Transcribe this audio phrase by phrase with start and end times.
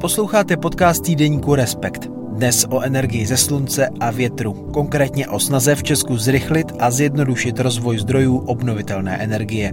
[0.00, 2.08] Posloucháte podcast týdeníku Respekt.
[2.32, 7.60] Dnes o energii ze slunce a větru, konkrétně o snaze v Česku zrychlit a zjednodušit
[7.60, 9.72] rozvoj zdrojů obnovitelné energie.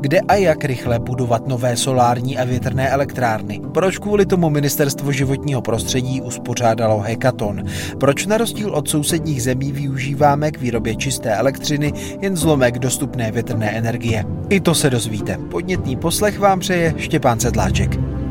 [0.00, 3.60] Kde a jak rychle budovat nové solární a větrné elektrárny?
[3.74, 7.62] Proč kvůli tomu ministerstvo životního prostředí uspořádalo hekaton?
[8.00, 13.70] Proč na rozdíl od sousedních zemí využíváme k výrobě čisté elektřiny jen zlomek dostupné větrné
[13.70, 14.24] energie?
[14.48, 15.38] I to se dozvíte.
[15.50, 18.21] Podnětný poslech vám přeje Štěpán Sedláček.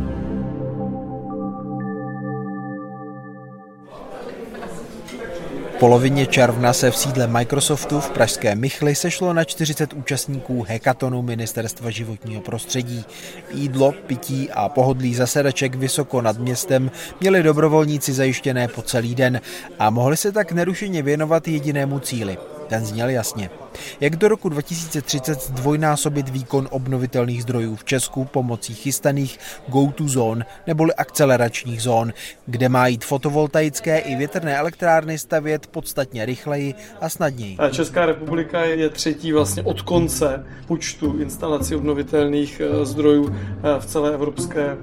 [5.81, 11.89] Polovině června se v sídle Microsoftu v pražské Michli sešlo na 40 účastníků hekatonu Ministerstva
[11.89, 13.05] životního prostředí.
[13.53, 19.41] Jídlo, pití a pohodlí zasedaček vysoko nad městem měli dobrovolníci zajištěné po celý den
[19.79, 22.37] a mohli se tak nerušeně věnovat jedinému cíli
[22.71, 23.49] ten zněl jasně.
[23.99, 30.93] Jak do roku 2030 zdvojnásobit výkon obnovitelných zdrojů v Česku pomocí chystaných go-to zón neboli
[30.93, 32.13] akceleračních zón,
[32.45, 37.57] kde má jít fotovoltaické i větrné elektrárny stavět podstatně rychleji a snadněji.
[37.71, 44.13] Česká republika je třetí vlastně od konce počtu instalací obnovitelných eh, zdrojů eh, v celé
[44.13, 44.77] evropské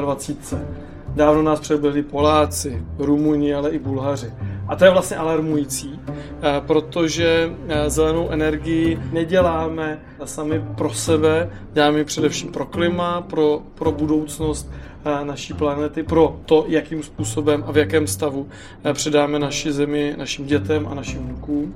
[0.00, 0.88] 27.
[1.18, 4.32] Dávno nás přebyli Poláci, Rumuni, ale i Bulhaři.
[4.68, 11.98] A to je vlastně alarmující, eh, protože eh, zelenou energii neděláme sami pro sebe, děláme
[11.98, 14.70] ji především pro klima, pro, pro budoucnost
[15.04, 18.48] eh, naší planety, pro to, jakým způsobem a v jakém stavu
[18.92, 21.74] předáme naši zemi našim dětem a našim vnukům.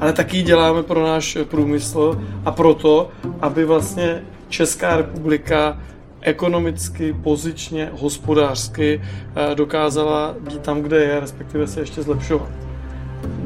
[0.00, 3.08] Ale taky děláme pro náš průmysl a proto,
[3.40, 5.78] aby vlastně Česká republika
[6.20, 12.48] ekonomicky, pozičně, hospodářsky eh, dokázala být tam, kde je, respektive se ještě zlepšovat.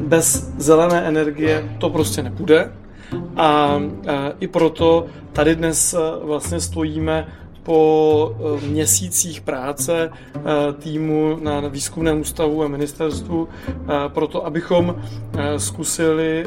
[0.07, 2.71] Bez zelené energie to prostě nepůjde
[3.35, 7.27] a eh, i proto tady dnes eh, vlastně stojíme
[7.63, 8.35] po
[8.67, 10.09] měsících práce
[10.79, 13.47] týmu na výzkumném ústavu a ministerstvu
[14.07, 14.95] proto, abychom
[15.57, 16.45] zkusili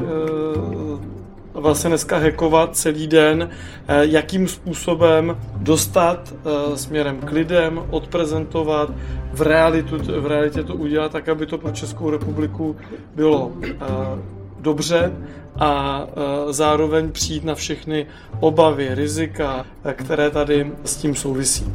[1.59, 3.49] vlastně dneska hackovat celý den,
[3.87, 8.91] eh, jakým způsobem dostat eh, směrem k lidem, odprezentovat,
[9.33, 12.75] v, realitu, v realitě to udělat tak, aby to pro Českou republiku
[13.15, 13.75] bylo eh,
[14.59, 15.13] dobře
[15.59, 16.07] a
[16.49, 18.05] zároveň přijít na všechny
[18.39, 19.65] obavy, rizika,
[19.95, 21.73] které tady s tím souvisí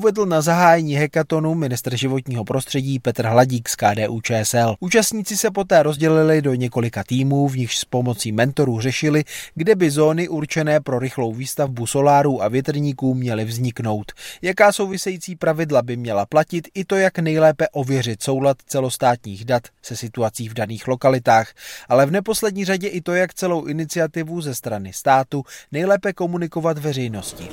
[0.00, 4.74] uvedl na zahájení hekatonu ministr životního prostředí Petr Hladík z KDU ČSL.
[4.80, 9.24] Účastníci se poté rozdělili do několika týmů, v nichž s pomocí mentorů řešili,
[9.54, 14.12] kde by zóny určené pro rychlou výstavbu solárů a větrníků měly vzniknout.
[14.42, 19.96] Jaká související pravidla by měla platit i to, jak nejlépe ověřit soulad celostátních dat se
[19.96, 21.52] situací v daných lokalitách,
[21.88, 27.48] ale v neposlední řadě i to, jak celou iniciativu ze strany státu nejlépe komunikovat veřejnosti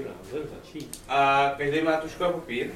[0.00, 1.02] název začít.
[1.08, 2.66] A každý má tušku a papír?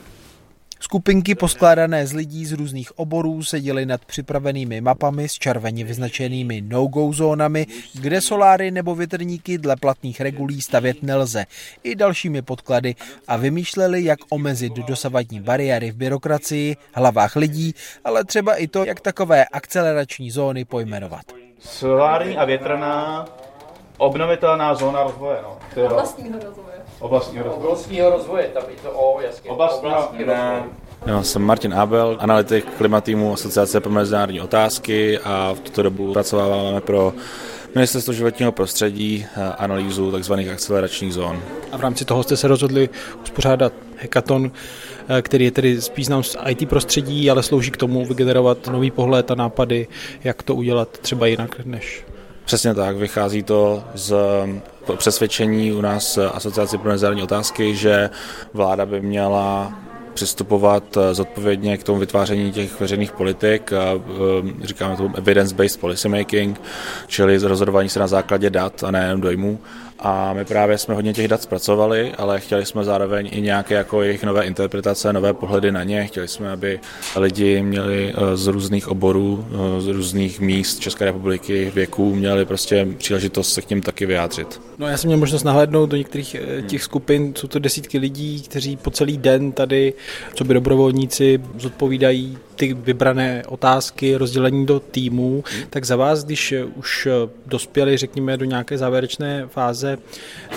[0.80, 7.12] Skupinky poskládané z lidí z různých oborů seděly nad připravenými mapami s červeně vyznačenými no-go
[7.12, 11.46] zónami, kde soláry nebo větrníky dle platných regulí stavět nelze,
[11.82, 12.94] i dalšími podklady
[13.28, 19.00] a vymýšleli, jak omezit dosavadní bariéry v byrokracii, hlavách lidí, ale třeba i to, jak
[19.00, 21.24] takové akcelerační zóny pojmenovat.
[21.58, 23.24] Solární a větrná
[23.98, 25.38] obnovitelná zóna rozvoje.
[25.42, 25.58] No.
[25.88, 26.75] Vlastního rozvoje.
[27.00, 27.66] Oblastního rozvoje.
[27.66, 29.50] Oblastního rozvoje, tam je to O, jasně.
[29.50, 30.64] Oblastního, Oblastního rozvoje.
[31.06, 36.80] Já jsem Martin Abel, analytik klimatýmu Asociace pro mezinárodní otázky a v tuto dobu pracováváme
[36.80, 37.12] pro
[37.74, 39.26] Ministerstvo životního prostředí
[39.58, 40.32] analýzu tzv.
[40.52, 41.42] akceleračních zón.
[41.72, 42.88] A v rámci toho jste se rozhodli
[43.22, 44.50] uspořádat hekaton,
[45.22, 49.30] který je tedy spíš znám z IT prostředí, ale slouží k tomu vygenerovat nový pohled
[49.30, 49.86] a nápady,
[50.24, 52.04] jak to udělat třeba jinak než
[52.44, 54.14] Přesně tak, vychází to z
[54.96, 58.10] přesvědčení u nás Asociace pro mezinárodní otázky, že
[58.54, 59.72] vláda by měla
[60.14, 63.72] přistupovat zodpovědně k tomu vytváření těch veřejných politik,
[64.62, 66.60] říkáme tomu evidence-based policy making,
[67.06, 69.58] čili rozhodování se na základě dat a nejen dojmů.
[69.98, 74.02] A my právě jsme hodně těch dat zpracovali, ale chtěli jsme zároveň i nějaké jako
[74.02, 76.06] jejich nové interpretace, nové pohledy na ně.
[76.06, 76.80] Chtěli jsme, aby
[77.16, 82.88] lidi měli eh, z různých oborů, eh, z různých míst České republiky, věků, měli prostě
[82.98, 84.60] příležitost se k tím taky vyjádřit.
[84.78, 88.42] No já jsem měl možnost nahlédnout do některých eh, těch skupin, jsou to desítky lidí,
[88.42, 89.94] kteří po celý den tady,
[90.34, 97.08] co by dobrovolníci, zodpovídají ty vybrané otázky, rozdělení do týmů, tak za vás, když už
[97.46, 99.98] dospěli, řekněme, do nějaké závěrečné fáze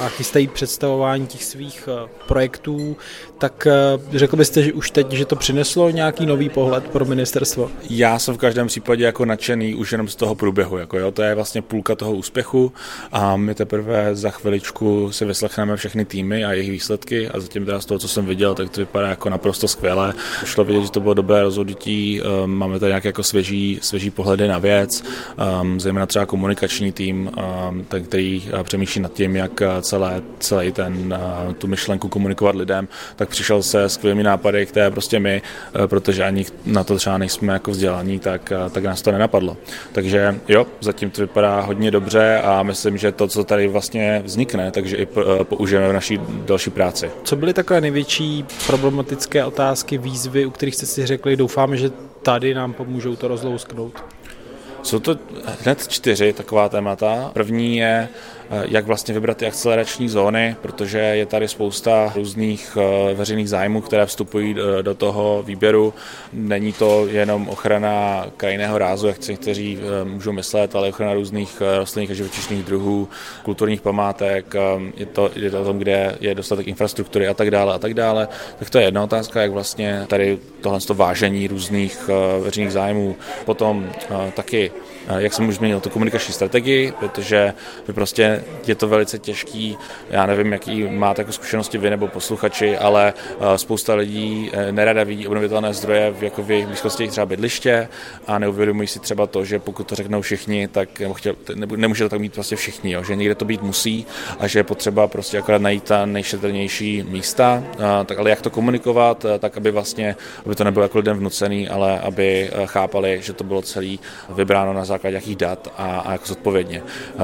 [0.01, 2.97] a chystají představování těch svých eh, projektů,
[3.37, 7.71] tak eh, řekl byste, že už teď, že to přineslo nějaký nový pohled pro ministerstvo?
[7.89, 10.77] Já jsem v každém případě jako nadšený už jenom z toho průběhu.
[10.77, 12.71] Jako jo, to je vlastně půlka toho úspěchu
[13.11, 17.79] a my teprve za chviličku si vyslechneme všechny týmy a jejich výsledky a zatím teda
[17.81, 20.13] z toho, co jsem viděl, tak to vypadá jako naprosto skvěle.
[20.45, 24.47] Šlo vidět, že to bylo dobré rozhodnutí, ehm, máme tady nějaké jako svěží, svěží pohledy
[24.47, 25.03] na věc,
[25.38, 30.71] ehm, zejména třeba komunikační tým, ehm, který eh, přemýšlí nad tím, jak eh, celé, celý
[30.71, 31.15] ten,
[31.57, 36.45] tu myšlenku komunikovat lidem, tak přišel se skvělými nápady, které prostě my, eh, protože ani
[36.65, 39.57] na to třeba nejsme jako vzdělaní, tak, eh, tak nás to nenapadlo.
[39.92, 44.71] Takže jo, zatím to vypadá hodně dobře a myslím, že to, co tady vlastně vznikne,
[44.71, 47.12] takže i eh, použijeme v naší další práci.
[47.24, 51.91] Co byly takové největší problematické otázky, výzvy, u kterých jste si řekli, doufáme, že
[52.23, 54.03] tady nám pomůžou to rozlousknout?
[54.83, 55.15] Jsou to
[55.61, 57.31] hned čtyři taková témata.
[57.33, 58.09] První je,
[58.49, 64.05] jak vlastně vybrat ty akcelerační zóny, protože je tady spousta různých eh, veřejných zájmů, které
[64.05, 65.93] vstupují eh, do toho výběru.
[66.33, 72.11] Není to jenom ochrana krajinného rázu, jak si někteří můžou myslet, ale ochrana různých rostlinných
[72.11, 73.07] a živočišných druhů,
[73.43, 74.53] kulturních památek,
[74.97, 77.93] je to, je to o tom, kde je dostatek infrastruktury a tak dále a tak
[77.93, 78.27] dále.
[78.59, 82.09] Tak to je jedna otázka, jak vlastně tady tohle vážení různých
[82.43, 83.15] veřejných zájmů.
[83.45, 83.89] Potom
[84.35, 84.71] taky
[85.17, 87.53] jak jsem už zmínil, tu komunikační strategii, protože
[87.87, 89.77] vy prostě je to velice těžký,
[90.09, 95.03] já nevím, jaký máte jako zkušenosti vy nebo posluchači, ale eh, spousta lidí eh, nerada
[95.03, 97.88] vidí obnovitelné zdroje v, jako v jejich blízkosti třeba bydliště
[98.27, 102.19] a neuvědomují si třeba to, že pokud to řeknou všichni, tak chtěl, nemůže to tak
[102.19, 104.06] mít prostě všichni, jo, že někde to být musí
[104.39, 108.50] a že je potřeba prostě akorát najít ta nejšetrnější místa, a, tak ale jak to
[108.50, 110.15] komunikovat, tak aby vlastně,
[110.45, 114.00] aby to nebylo jako lidem vnucený, ale aby chápali, že to bylo celý
[114.30, 116.83] vybráno na základě jakých dat a, a jako zodpovědně.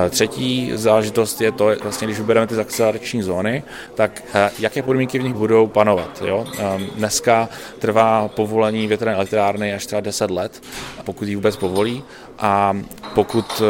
[0.10, 1.05] Třetí záležitost
[1.40, 3.64] je to, vlastně, když vybereme ty akcelerační zóny,
[3.96, 4.24] tak
[4.60, 6.24] jaké podmínky v nich budou panovat.
[6.26, 6.48] Jo?
[6.96, 7.50] Dneska
[7.80, 10.64] trvá povolení větrné elektrárny až třeba 10 let,
[11.04, 12.04] pokud ji vůbec povolí.
[12.40, 12.78] A
[13.14, 13.62] pokud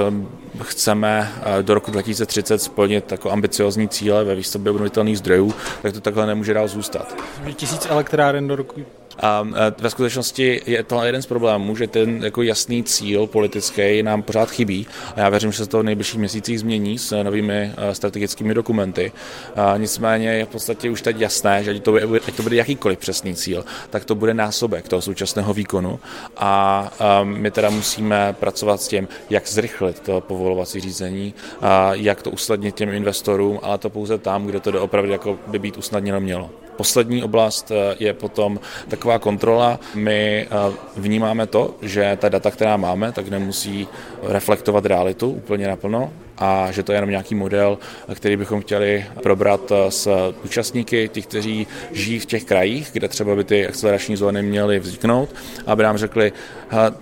[0.64, 6.26] chceme do roku 2030 splnit jako ambiciozní cíle ve výstavbě obnovitelných zdrojů, tak to takhle
[6.26, 7.16] nemůže dál zůstat.
[7.54, 8.82] Tisíc elektráren do roku
[9.20, 9.48] a
[9.80, 14.52] ve skutečnosti je to jeden z problémů, že ten jako jasný cíl politický nám pořád
[14.52, 19.12] chybí a já věřím, že se to v nejbližších měsících změní s novými strategickými dokumenty.
[19.56, 22.56] A nicméně je v podstatě už teď jasné, že ať to, bude, ať to bude
[22.56, 26.00] jakýkoliv přesný cíl, tak to bude násobek toho současného výkonu
[26.38, 26.92] a
[27.24, 32.76] my teda musíme pracovat s tím, jak zrychlit to povolovací řízení, a jak to usnadnit
[32.76, 36.65] těm investorům, ale to pouze tam, kde to opravdu jako by být usnadněno mělo.
[36.78, 39.80] Poslední oblast eh, je potom taková kontrola.
[39.96, 43.88] My eh, vnímáme to, že ta data, která máme, tak nemusí
[44.24, 47.78] reflektovat realitu úplně naplno a že to je jenom nějaký model,
[48.16, 53.36] který bychom chtěli probrat eh, s účastníky, těch, kteří žijí v těch krajích, kde třeba
[53.36, 55.30] by ty akcelerační zóny měly vzniknout,
[55.66, 56.34] aby nám řekli,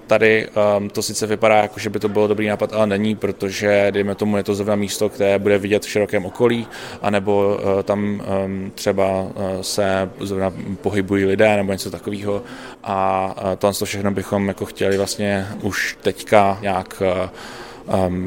[0.07, 0.47] tady
[0.77, 4.15] um, to sice vypadá jako, že by to bylo dobrý nápad, ale není, protože dejme
[4.15, 6.67] tomu je to zrovna místo, které bude vidět v širokém okolí,
[7.01, 12.43] anebo uh, tam um, třeba uh, se zrovna pohybují lidé nebo něco takového.
[12.83, 17.03] A to všechno bychom jako chtěli vlastně už teďka nějak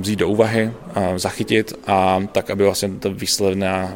[0.00, 0.70] vzít do úvahy,
[1.16, 3.14] zachytit a tak, aby vlastně ten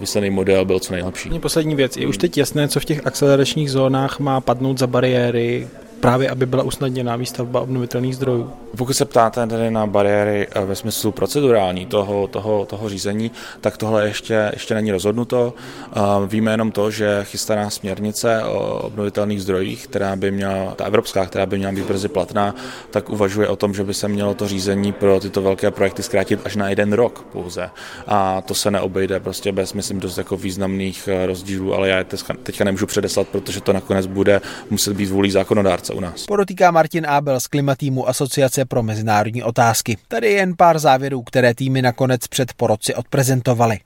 [0.00, 1.30] výsledný model byl co nejlepší.
[1.38, 1.96] Poslední věc.
[1.96, 5.68] Je už teď jasné, co v těch akceleračních zónách má padnout za bariéry,
[6.00, 8.50] právě aby byla usnadněná výstavba obnovitelných zdrojů.
[8.76, 13.30] Pokud se ptáte tedy na bariéry eh, ve smyslu procedurální toho, toho, toho řízení,
[13.60, 15.54] tak tohle ještě, ještě není rozhodnuto.
[15.92, 21.26] Eh, víme jenom to, že chystaná směrnice o obnovitelných zdrojích, která by měla, ta evropská,
[21.26, 22.54] která by měla být brzy platná,
[22.90, 26.40] tak uvažuje o tom, že by se mělo to řízení pro tyto velké projekty zkrátit
[26.44, 27.70] až na jeden rok pouze.
[28.06, 32.04] A to se neobejde prostě bez, myslím, dost jako významných eh, rozdílů, ale já je
[32.42, 34.40] teďka nemůžu předeslat, protože to nakonec bude
[34.70, 36.26] muset být vůlí zákonodárce u nás.
[36.26, 39.96] Podotýká Martin Abel z klimatýmu Asociace pro mezinárodní otázky.
[40.08, 43.78] Tady je jen pár závěrů, které týmy nakonec před poroci odprezentovaly.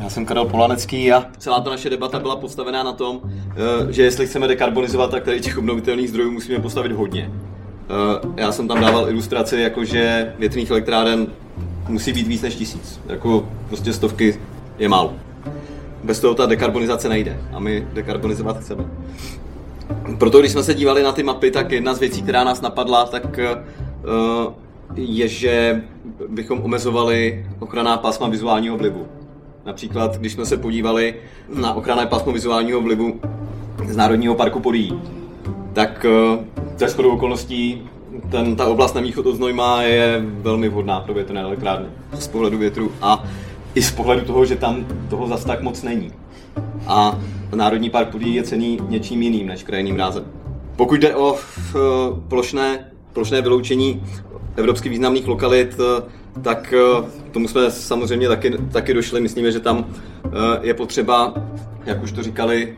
[0.00, 4.02] Já jsem Karel Polanecký a celá ta naše debata byla postavená na tom, eh, že
[4.02, 7.30] jestli chceme dekarbonizovat, tak tady těch obnovitelných zdrojů musíme postavit hodně.
[7.30, 11.26] Eh, já jsem tam dával ilustraci, jako že větrných elektráren
[11.88, 13.00] musí být víc než tisíc.
[13.06, 14.40] Jako prostě stovky
[14.78, 15.14] je málo.
[16.04, 18.84] Bez toho ta dekarbonizace nejde a my dekarbonizovat chceme.
[20.18, 23.04] Proto když jsme se dívali na ty mapy, tak jedna z věcí, která nás napadla,
[23.04, 23.64] tak eh,
[24.94, 25.82] je, že
[26.28, 29.06] bychom omezovali ochranná pásma vizuálního vlivu.
[29.64, 31.14] Například, když jsme se podívali
[31.54, 33.20] na ochranné pásmo vizuálního vlivu
[33.88, 35.00] z Národního parku Podí,
[35.72, 36.06] tak
[36.76, 37.82] ze shodou okolností
[38.30, 41.86] ten, ta oblast na východ od Znojma je velmi vhodná pro větrné elektrárny
[42.18, 43.24] z pohledu větru a
[43.74, 46.12] i z pohledu toho, že tam toho zas tak moc není.
[46.86, 47.18] A
[47.54, 50.24] Národní park Podí je cený něčím jiným než krajiným rázem.
[50.76, 51.38] Pokud jde o
[52.28, 54.02] plošné, plošné vyloučení
[54.56, 55.76] evropsky významných lokalit,
[56.42, 56.74] tak
[57.30, 59.20] tomu jsme samozřejmě taky, taky došli.
[59.20, 59.86] Myslíme, že tam
[60.62, 61.34] je potřeba,
[61.86, 62.76] jak už to říkali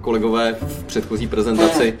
[0.00, 1.98] kolegové v předchozí prezentaci,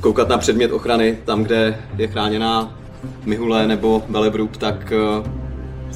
[0.00, 2.78] koukat na předmět ochrany tam, kde je chráněná
[3.24, 5.30] Mihule nebo Belebrub, tak eh,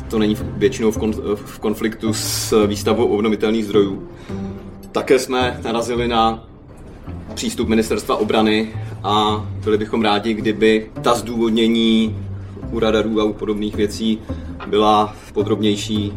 [0.08, 0.90] to není většinou
[1.34, 4.08] v konfliktu s výstavou obnovitelných zdrojů.
[4.92, 6.44] Také jsme narazili na
[7.34, 12.16] přístup ministerstva obrany a byli bychom rádi, kdyby ta zdůvodnění
[12.70, 14.18] u radarů a u podobných věcí
[14.66, 16.12] byla podrobnější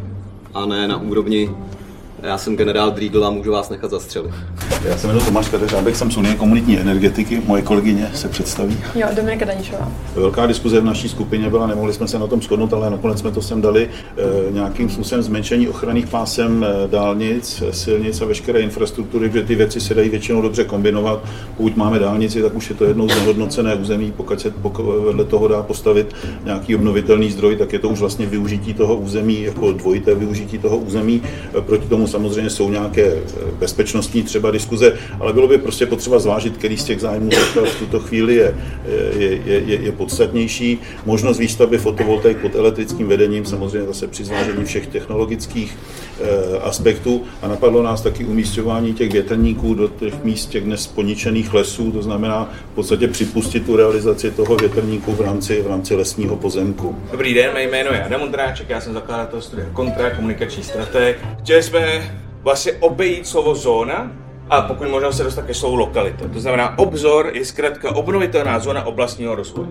[0.54, 1.50] a ne na úrovni
[2.24, 4.34] já jsem generál Driedl a můžu vás nechat zastřelit.
[4.84, 8.78] Já jsem jmenuji Tomáš Kadeř, abych jsem z Unie komunitní energetiky, moje kolegyně se představí.
[8.94, 9.92] Jo, Dominika Danišová.
[10.14, 13.32] Velká diskuze v naší skupině byla, nemohli jsme se na tom shodnout, ale nakonec jsme
[13.32, 13.88] to sem dali
[14.48, 19.80] e, nějakým způsobem zmenšení ochranných pásem e, dálnic, silnic a veškeré infrastruktury, že ty věci
[19.80, 21.24] se dají většinou dobře kombinovat.
[21.56, 25.24] Pokud máme dálnici, tak už je to jednou z nehodnocené území, pokud se pokud vedle
[25.24, 26.14] toho dá postavit
[26.44, 30.76] nějaký obnovitelný zdroj, tak je to už vlastně využití toho území, jako dvojité využití toho
[30.76, 31.22] území.
[31.58, 33.22] E, proti tomu samozřejmě jsou nějaké
[33.58, 37.30] bezpečnostní třeba diskuze, ale bylo by prostě potřeba zvážit, který z těch zájmů
[37.64, 38.54] v tuto chvíli je,
[39.18, 40.78] je, je, je, je podstatnější.
[41.06, 46.13] Možnost výstavby fotovoltaik pod elektrickým vedením, samozřejmě zase při zvážení všech technologických eh,
[46.62, 47.22] aspektů.
[47.42, 52.02] A napadlo nás taky umístěvání těch větrníků do těch míst těch dnes poničených lesů, to
[52.02, 56.96] znamená v podstatě připustit tu realizaci toho větrníku v rámci, v rámci lesního pozemku.
[57.12, 61.18] Dobrý den, mé jméno je Adam Ondráček, já jsem zakladatel studia Kontra, komunikační strateg.
[61.38, 64.12] Chtěli jsme vlastně obejít slovo zóna,
[64.50, 66.28] a pokud možno se dostat ke slovu lokalita.
[66.32, 69.68] To znamená, obzor je zkrátka obnovitelná zóna oblastního rozvoje.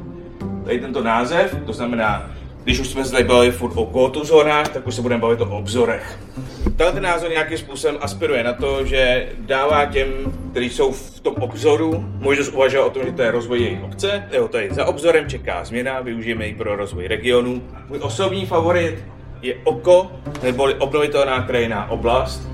[0.66, 2.32] Tady tento název, to znamená,
[2.64, 6.20] když už jsme zde bavili furt o zónách, tak už se budeme bavit o obzorech.
[6.64, 10.08] Tenhle ten názor nějakým způsobem aspiruje na to, že dává těm,
[10.52, 14.24] kteří jsou v tom obzoru, možnost uvažovat o tom, že to je rozvoj jejich obce.
[14.32, 17.62] Jo, tady za obzorem čeká změna, využijeme ji pro rozvoj regionu.
[17.90, 19.04] Můj osobní favorit
[19.42, 20.12] je oko,
[20.44, 22.54] neboli obnovitelná krajiná oblast,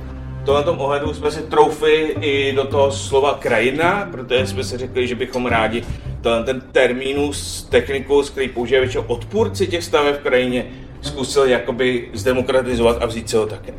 [0.50, 5.08] tomhle tom ohledu jsme si troufli i do toho slova krajina, protože jsme si řekli,
[5.08, 5.84] že bychom rádi
[6.22, 10.66] ten, ten termínus, techniku, který používají většinou odpůrci těch staveb v krajině,
[11.02, 13.74] zkusili jakoby zdemokratizovat a vzít se ho také.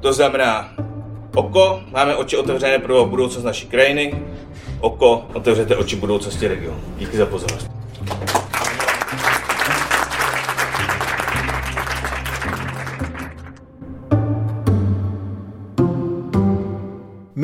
[0.00, 0.74] To znamená,
[1.34, 4.14] oko, máme oči otevřené pro budoucnost naší krajiny,
[4.80, 6.80] oko, otevřete oči budoucnosti regionu.
[6.98, 7.68] Díky za pozornost.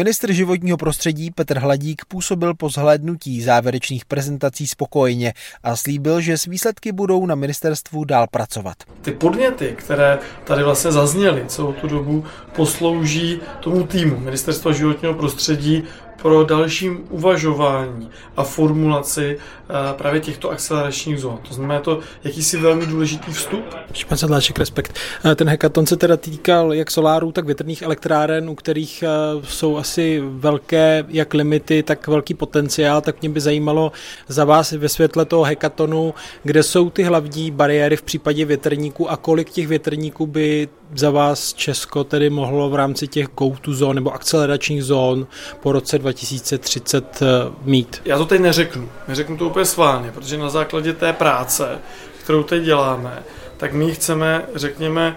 [0.05, 5.33] Ministr životního prostředí Petr Hladík působil po zhlédnutí závěrečných prezentací spokojeně
[5.63, 8.75] a slíbil, že s výsledky budou na ministerstvu dál pracovat.
[9.03, 12.25] Ty podněty, které tady vlastně zazněly celou tu dobu,
[12.57, 15.83] poslouží tomu týmu Ministerstva životního prostředí
[16.25, 21.39] pro dalším uvažování a formulaci eh, právě těchto akceleračních zón.
[21.49, 23.65] To znamená to jakýsi velmi důležitý vstup.
[24.09, 24.99] Pan Sedláček, respekt.
[25.25, 29.09] Eh, ten hackathon se teda týkal jak solárů, tak větrných elektráren, u kterých eh,
[29.45, 33.93] jsou asi velké jak limity, tak velký potenciál, tak mě by zajímalo
[34.29, 39.17] za vás ve světle toho hackathonu, kde jsou ty hlavní bariéry v případě větrníků a
[39.17, 44.15] kolik těch větrníků by za vás Česko tedy mohlo v rámci těch go-to zón nebo
[44.15, 45.27] akceleračních zón
[45.61, 47.27] po roce 2030 eh,
[47.63, 48.03] mít?
[48.05, 48.89] Já to teď neřeknu.
[49.09, 51.79] Neřeknu to úplně sválně, protože na základě té práce,
[52.25, 53.23] kterou teď děláme,
[53.57, 55.17] tak my chceme, řekněme,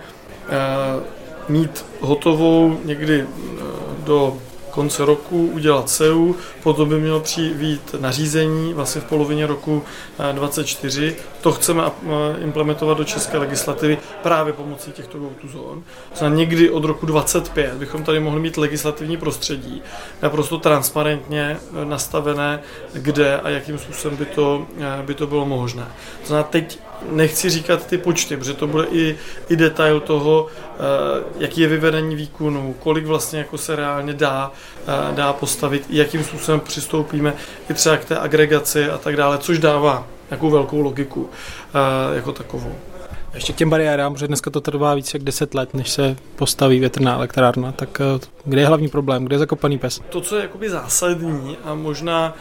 [0.50, 1.04] eh,
[1.50, 3.64] mít hotovou někdy eh,
[4.06, 4.38] do
[4.78, 9.84] konce roku udělat CEU, potom by mělo přijít nařízení vlastně v polovině roku
[10.32, 11.16] 2024.
[11.42, 11.84] To chceme
[12.40, 15.84] implementovat do české legislativy právě pomocí těchto go-to zón.
[16.36, 19.82] Někdy od roku 2025 bychom tady mohli mít legislativní prostředí
[20.22, 22.60] naprosto transparentně e, nastavené,
[22.94, 24.68] kde a jakým způsobem by to,
[25.06, 25.88] by to bylo možné.
[26.22, 26.80] To znamená, teď
[27.12, 29.18] nechci říkat ty počty, protože to bude i,
[29.50, 34.52] i detail toho, eh, jaký je vyvedení výkonu, kolik vlastně jako se reálně dá,
[34.88, 37.34] eh, dá postavit, jakým způsobem přistoupíme
[37.70, 41.30] i třeba k té agregaci a tak dále, což dává nějakou velkou logiku
[41.70, 42.76] eh, jako takovou.
[43.34, 46.80] Ještě k těm bariérám, protože dneska to trvá více jak 10 let, než se postaví
[46.80, 48.02] větrná elektrárna, tak
[48.46, 50.02] kde je hlavní problém, kde je zakopaný pes?
[50.10, 52.36] To, co je jakoby zásadní a možná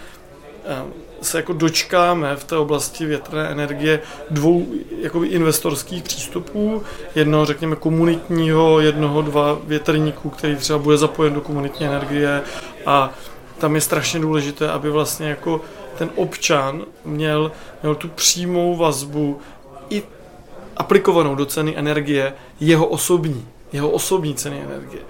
[1.27, 4.67] se jako dočkáme v té oblasti větrné energie dvou
[5.01, 6.83] jakoby investorských přístupů.
[7.15, 12.43] Jednoho, řekněme, komunitního, jednoho, dva větrníků, který třeba bude zapojen do komunitní energie
[12.87, 13.13] a
[13.59, 15.61] tam je strašně důležité, aby vlastně jako
[15.99, 17.53] ten občan měl,
[17.83, 19.41] měl tu přímou vazbu
[19.91, 20.03] i
[20.77, 25.03] aplikovanou do ceny energie jeho osobní, jeho osobní ceny energie.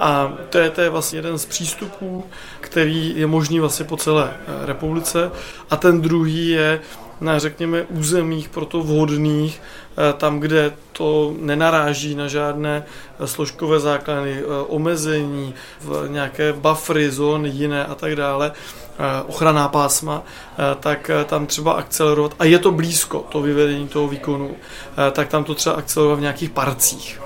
[0.00, 2.24] A to je, to je vlastně jeden z přístupů,
[2.60, 5.30] který je možný vlastně po celé eh, republice.
[5.70, 6.80] A ten druhý je
[7.20, 12.84] na, řekněme, územích proto vhodných, eh, tam, kde to nenaráží na žádné
[13.20, 18.52] eh, složkové základy, omezení, v nějaké buffery, zóny jiné a tak dále,
[19.26, 20.22] ochranná pásma,
[20.80, 24.56] tak tam třeba akcelerovat, a je to blízko, to vyvedení toho výkonu,
[25.12, 27.20] tak tam to třeba akcelerovat v nějakých parcích.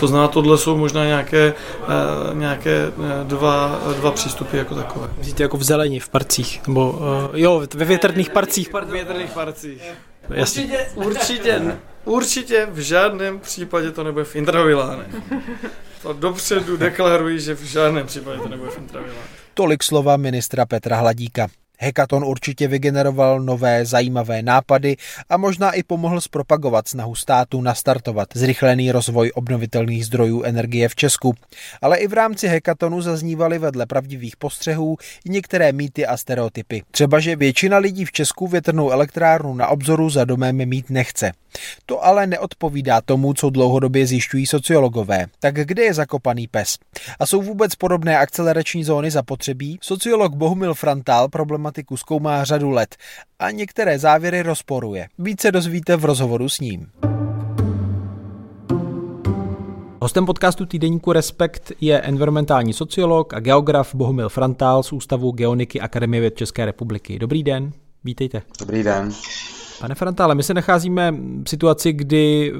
[0.00, 5.08] To znamená, tohle jsou možná nějaké, eh, nějaké eh, dva, dva přístupy jako takové.
[5.18, 6.98] Vidíte jako v zelení, v parcích, nebo
[7.32, 8.72] jo, ve větrných parcích.
[8.72, 9.82] Ve větrných parcích.
[10.40, 15.06] Určitě, určitě, určitě v žádném případě to nebude v intravilánech.
[16.02, 19.30] To dopředu deklaruji, že v žádném případě to nebude v intravilánech.
[19.54, 21.48] Tolik slova ministra Petra Hladíka.
[21.78, 24.96] Hekaton určitě vygeneroval nové zajímavé nápady
[25.28, 31.34] a možná i pomohl zpropagovat snahu státu nastartovat zrychlený rozvoj obnovitelných zdrojů energie v Česku.
[31.82, 36.82] Ale i v rámci hekatonu zaznívaly vedle pravdivých postřehů i některé mýty a stereotypy.
[36.90, 41.32] Třeba, že většina lidí v Česku větrnou elektrárnu na obzoru za domem mít nechce.
[41.86, 45.26] To ale neodpovídá tomu, co dlouhodobě zjišťují sociologové.
[45.40, 46.78] Tak kde je zakopaný pes?
[47.18, 49.78] A jsou vůbec podobné akcelerační zóny zapotřebí?
[49.82, 51.28] Sociolog Bohumil Frantal
[51.66, 52.96] problematiku zkoumá řadu let
[53.38, 55.06] a některé závěry rozporuje.
[55.18, 56.86] Více dozvíte v rozhovoru s ním.
[60.02, 66.20] Hostem podcastu týdeníku Respekt je environmentální sociolog a geograf Bohumil Frantal z Ústavu Geoniky Akademie
[66.20, 67.18] věd České republiky.
[67.18, 67.72] Dobrý den,
[68.04, 68.42] vítejte.
[68.60, 69.12] Dobrý den.
[69.80, 72.52] Pane Frantále, my se nacházíme v situaci, kdy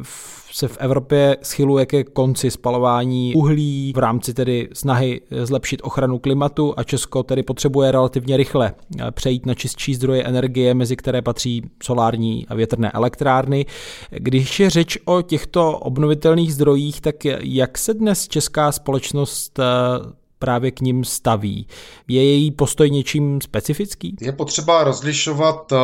[0.56, 6.74] se v Evropě schyluje ke konci spalování uhlí v rámci tedy snahy zlepšit ochranu klimatu
[6.76, 8.74] a Česko tedy potřebuje relativně rychle
[9.10, 13.66] přejít na čistší zdroje energie, mezi které patří solární a větrné elektrárny.
[14.10, 19.60] Když je řeč o těchto obnovitelných zdrojích, tak jak se dnes česká společnost
[20.38, 21.66] právě k ním staví.
[22.08, 24.16] Je její postoj něčím specifický?
[24.20, 25.78] Je potřeba rozlišovat uh,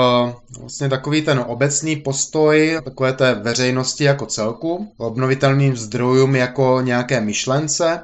[0.61, 8.01] vlastně takový ten obecný postoj takové té veřejnosti jako celku, obnovitelným zdrojům jako nějaké myšlence,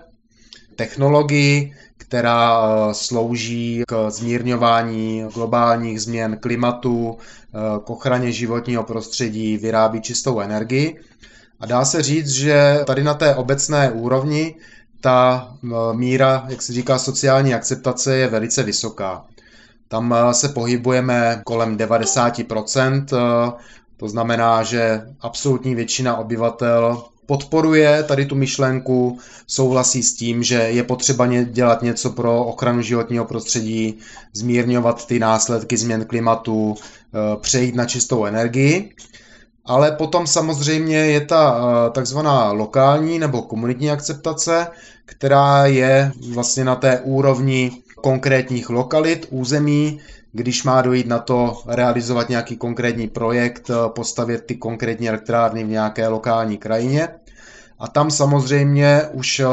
[0.77, 7.17] technologii, která uh, slouží k zmírňování globálních změn klimatu, uh,
[7.85, 11.01] k ochraně životního prostředí, vyrábí čistou energii.
[11.61, 14.55] A dá se říct, že tady na té obecné úrovni
[15.01, 15.49] ta
[15.93, 19.25] míra, jak se říká, sociální akceptace je velice vysoká.
[19.89, 23.53] Tam eh, se pohybujeme kolem 90%, eh,
[23.97, 30.83] to znamená, že absolutní většina obyvatel podporuje tady tu myšlenku, souhlasí s tím, že je
[30.83, 33.99] potřeba dělat něco pro ochranu životního prostředí,
[34.33, 36.77] zmírňovat ty následky změn klimatu,
[37.41, 38.95] přejít na čistou energii.
[39.69, 44.67] Ale potom samozřejmě je ta eh, takzvaná lokální nebo komunitní akceptace,
[45.05, 50.01] která je vlastně na té úrovni konkrétních lokalit, území,
[50.33, 55.69] když má dojít na to realizovat nějaký konkrétní projekt, eh, postavit ty konkrétní elektrárny v
[55.69, 57.09] nějaké lokální krajině.
[57.79, 59.47] A tam samozřejmě už eh,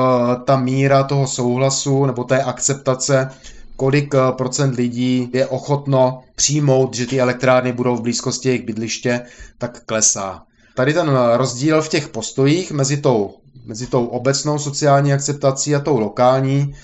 [0.46, 3.30] ta míra toho souhlasu nebo té akceptace
[3.76, 9.22] kolik eh, procent lidí je ochotno přijmout, že ty elektrárny budou v blízkosti jejich bydliště,
[9.58, 10.44] tak klesá.
[10.76, 13.34] Tady ten rozdíl v těch postojích mezi tou,
[13.66, 16.76] mezi tou obecnou sociální akceptací a tou lokální,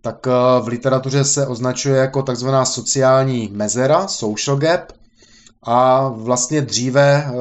[0.00, 0.30] tak eh,
[0.62, 4.92] v literatuře se označuje jako takzvaná sociální mezera, social gap,
[5.64, 7.32] a vlastně dříve eh,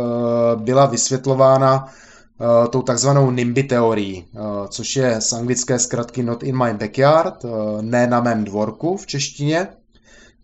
[0.56, 1.94] byla vysvětlována
[2.39, 7.43] uh, tou takzvanou NIMBY teorií, uh, což je z anglické zkratky Not in my backyard,
[7.43, 9.67] uh, ne na mém dvorku v češtině.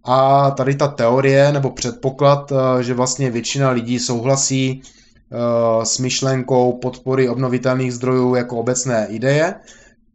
[0.03, 4.81] A tady ta teorie nebo předpoklad, že vlastně většina lidí souhlasí
[5.83, 9.55] s myšlenkou podpory obnovitelných zdrojů jako obecné ideje,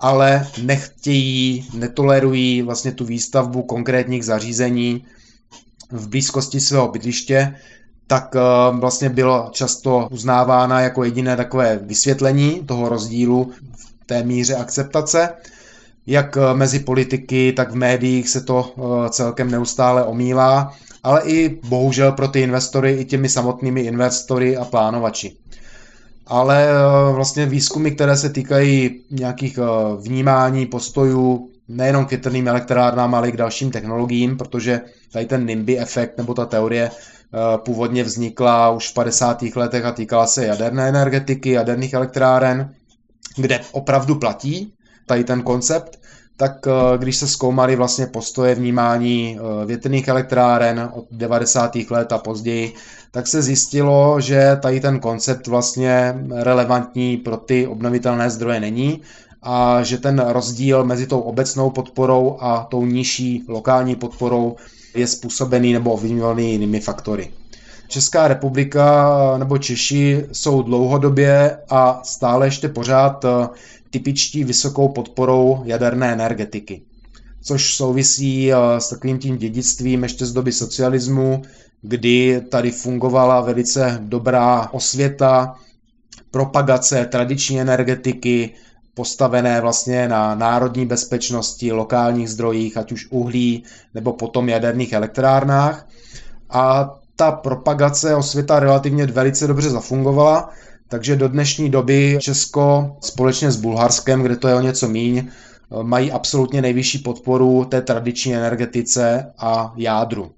[0.00, 5.04] ale nechtějí, netolerují vlastně tu výstavbu konkrétních zařízení
[5.90, 7.54] v blízkosti svého bydliště,
[8.06, 8.40] tak eh,
[8.78, 15.28] vlastně bylo často uznávána jako jediné takové vysvětlení toho rozdílu v té míře akceptace.
[16.06, 21.60] Jak eh, mezi politiky, tak v médiích se to eh, celkem neustále omílá, ale i
[21.68, 25.36] bohužel pro ty investory, i těmi samotnými investory a plánovači.
[26.26, 26.68] Ale
[27.12, 29.58] vlastně výzkumy, které se týkají nějakých
[30.00, 34.80] vnímání, postojů, nejenom k větrným elektrárnám, ale i k dalším technologiím, protože
[35.12, 36.90] tady ten NIMBY efekt nebo ta teorie
[37.56, 39.42] původně vznikla už v 50.
[39.56, 42.74] letech a týkala se jaderné energetiky, jaderných elektráren,
[43.36, 44.72] kde opravdu platí,
[45.06, 45.98] tady ten koncept,
[46.36, 51.76] tak eh, když se zkoumaly vlastně postoje vnímání eh, větrných elektráren od 90.
[51.90, 52.74] let a později,
[53.10, 59.02] tak se zjistilo, že tady ten koncept vlastně relevantní pro ty obnovitelné zdroje není
[59.42, 64.56] a že ten rozdíl mezi tou obecnou podporou a tou nižší lokální podporou
[64.94, 67.30] je způsobený nebo ovlivňovaný jinými faktory.
[67.88, 73.48] Česká republika nebo Češi jsou dlouhodobě a stále ještě pořád eh,
[73.90, 76.82] typičtí vysokou podporou jaderné energetiky.
[77.42, 81.42] Což souvisí eh, s takovým tím dědictvím ještě z doby socialismu,
[81.82, 85.54] kdy tady fungovala velice dobrá osvěta,
[86.30, 88.50] propagace tradiční energetiky,
[88.94, 95.86] postavené vlastně na národní bezpečnosti, lokálních zdrojích, ať už uhlí nebo potom jaderných elektrárnách.
[96.50, 100.50] A ta propagace osvěta relativně velice dobře zafungovala,
[100.88, 105.28] takže do dnešní doby Česko společně s Bulharskem, kde to je o něco míň,
[105.82, 110.30] mají absolutně nejvyšší podporu té tradiční energetice a jádru.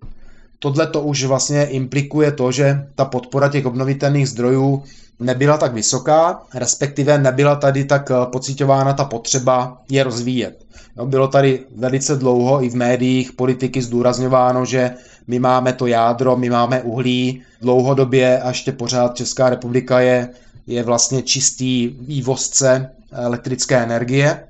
[0.59, 4.83] Tohle to už vlastně implikuje to, že ta podpora těch obnovitelných zdrojů
[5.21, 10.67] nebyla tak vysoká, respektive nebyla tady tak eh, pocitována ta potřeba je rozvíjet.
[11.05, 14.91] Bylo tady velice dlouho i v médiích politiky zdůrazňováno, že
[15.27, 20.29] my máme to jádro, my máme uhlí, dlouhodobě a ještě pořád Česká republika je,
[20.67, 24.45] je vlastně čistý vývozce elektrické energie.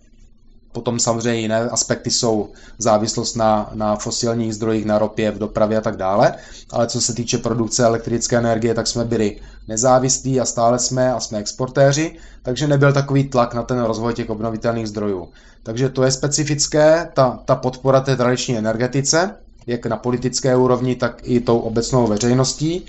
[0.76, 5.80] Potom samozřejmě jiné aspekty jsou závislost na, na fosilních zdrojích, na ropě, v dopravě a
[5.80, 6.34] tak dále.
[6.70, 11.20] Ale co se týče produkce elektrické energie, tak jsme byli nezávislí a stále jsme a
[11.20, 15.28] jsme exportéři, takže nebyl takový tlak na ten rozvoj těch obnovitelných zdrojů.
[15.62, 19.34] Takže to je specifické, ta, ta podpora té tradiční energetice,
[19.66, 22.86] jak na politické úrovni, tak i tou obecnou veřejností.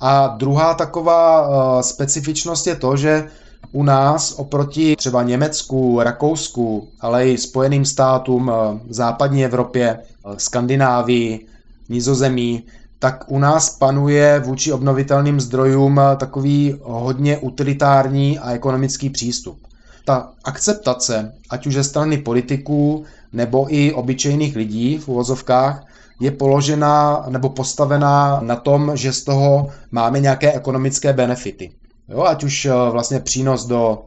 [0.00, 3.28] A druhá taková uh, specifičnost je to, že
[3.72, 11.46] u nás oproti třeba Německu, Rakousku, ale i Spojeným státům, uh, západní Evropě, uh, Skandinávii,
[11.88, 12.62] Nizozemí,
[12.98, 19.58] tak u nás panuje vůči obnovitelným zdrojům takový hodně utilitární a ekonomický přístup.
[20.04, 25.84] Ta akceptace, ať už ze strany politiků nebo i obyčejných lidí v uvozovkách,
[26.20, 31.72] je položená nebo postavená na tom, že z toho máme nějaké ekonomické benefity.
[32.08, 34.04] Jo, ať už eh, vlastně přínos do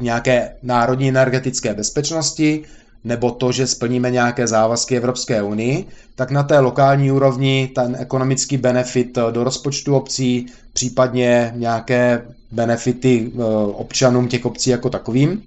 [0.00, 2.64] nějaké národní energetické bezpečnosti,
[3.04, 8.56] nebo to, že splníme nějaké závazky Evropské unii, tak na té lokální úrovni ten ekonomický
[8.56, 15.42] benefit do rozpočtu obcí, případně nějaké benefity eh, občanům těch obcí jako takovým.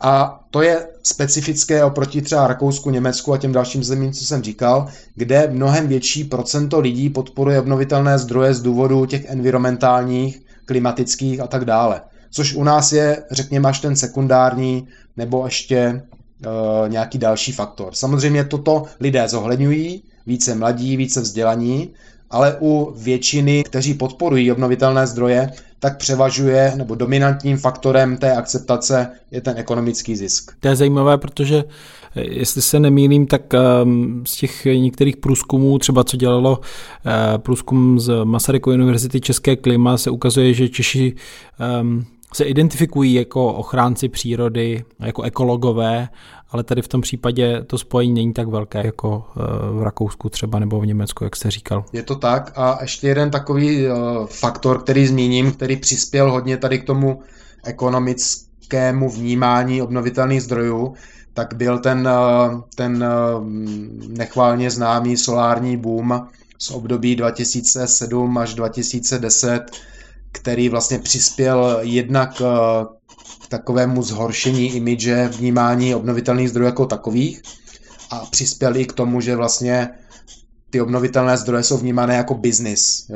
[0.00, 4.88] A to je specifické oproti třeba Rakousku, Německu a těm dalším zemím, co jsem říkal,
[5.14, 11.64] kde mnohem větší procento lidí podporuje obnovitelné zdroje z důvodu těch environmentálních, klimatických a tak
[11.64, 12.00] dále.
[12.30, 16.02] Což u nás je, řekněme, až ten sekundární nebo ještě
[16.46, 17.94] uh, nějaký další faktor.
[17.94, 21.90] Samozřejmě toto lidé zohledňují, více mladí, více vzdělaní,
[22.30, 29.40] ale u většiny, kteří podporují obnovitelné zdroje, tak převažuje, nebo dominantním faktorem té akceptace je
[29.40, 30.52] ten ekonomický zisk.
[30.60, 31.64] To je zajímavé, protože
[32.14, 36.60] jestli se nemýlím, tak ehm, z těch některých průzkumů, třeba co dělalo
[37.06, 41.14] eh, průzkum z Masarykovy univerzity České klima, se ukazuje, že Češi
[41.58, 46.08] ehm, se identifikují jako ochránci přírody, jako ekologové,
[46.50, 49.40] ale tady v tom případě to spojení není tak velké jako eh,
[49.72, 51.84] v Rakousku třeba nebo v Německu, jak jste říkal.
[51.92, 53.90] Je to tak a ještě jeden takový eh,
[54.26, 57.22] faktor, který zmíním, který přispěl hodně tady k tomu
[57.64, 60.94] ekonomickému vnímání obnovitelných zdrojů,
[61.38, 63.04] tak byl ten, eh, ten
[64.08, 66.26] nechválně známý solární boom
[66.58, 69.70] z období 2007 až 2010,
[70.32, 72.42] který vlastně přispěl jednak
[73.42, 77.42] k takovému zhoršení imidže vnímání obnovitelných zdrojů jako takových
[78.10, 79.88] a přispěl i k tomu, že vlastně
[80.70, 83.10] ty obnovitelné zdroje jsou vnímané jako biznis.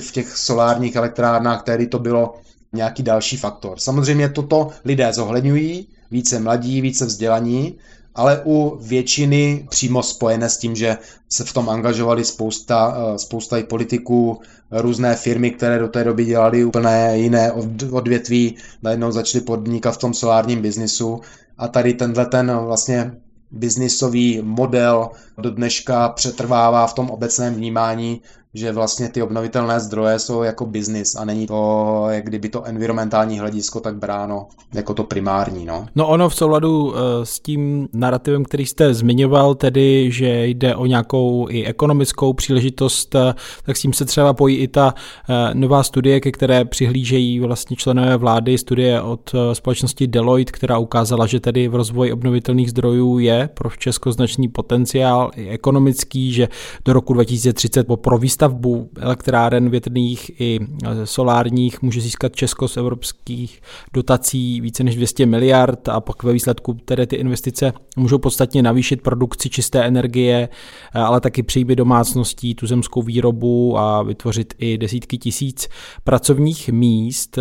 [0.00, 2.34] V těch solárních elektrárnách, který to bylo
[2.72, 3.78] nějaký další faktor.
[3.78, 7.74] Samozřejmě toto lidé zohledňují, více mladí, více vzdělaní,
[8.14, 10.96] ale u většiny přímo spojené s tím, že
[11.28, 14.40] se v tom angažovali spousta, eh, spousta i politiků,
[14.70, 17.52] různé firmy, které do té doby dělali úplně jiné
[17.90, 21.20] odvětví, najednou začaly podnikat v tom solárním biznisu.
[21.58, 23.12] A tady tenhle ten vlastně
[23.50, 28.20] biznisový model do dneška přetrvává v tom obecném vnímání,
[28.56, 33.38] že vlastně ty obnovitelné zdroje jsou jako biznis a není to, jak kdyby to environmentální
[33.38, 35.64] hledisko tak bráno jako to primární.
[35.64, 40.76] No, no ono v souladu eh, s tím narrativem, který jste zmiňoval, tedy, že jde
[40.76, 44.94] o nějakou i ekonomickou příležitost, eh, tak s tím se třeba pojí i ta
[45.28, 51.26] eh, nová studie, ke které přihlížejí vlastně členové vlády, studie od společnosti Deloitte, která ukázala,
[51.26, 56.48] že tedy v rozvoji obnovitelných zdrojů je pro Česko značný potenciál i ekonomický, že
[56.84, 60.60] do roku 2030 pro výstavbu elektráren větrných i
[61.04, 63.60] solárních může získat Česko z evropských
[63.92, 69.02] dotací více než 200 miliard a pak ve výsledku tedy ty investice můžou podstatně navýšit
[69.02, 70.48] produkci čisté energie,
[70.92, 75.68] ale taky příjmy domácností, tuzemskou výrobu a vytvořit i desítky tisíc
[76.04, 77.38] pracovních míst.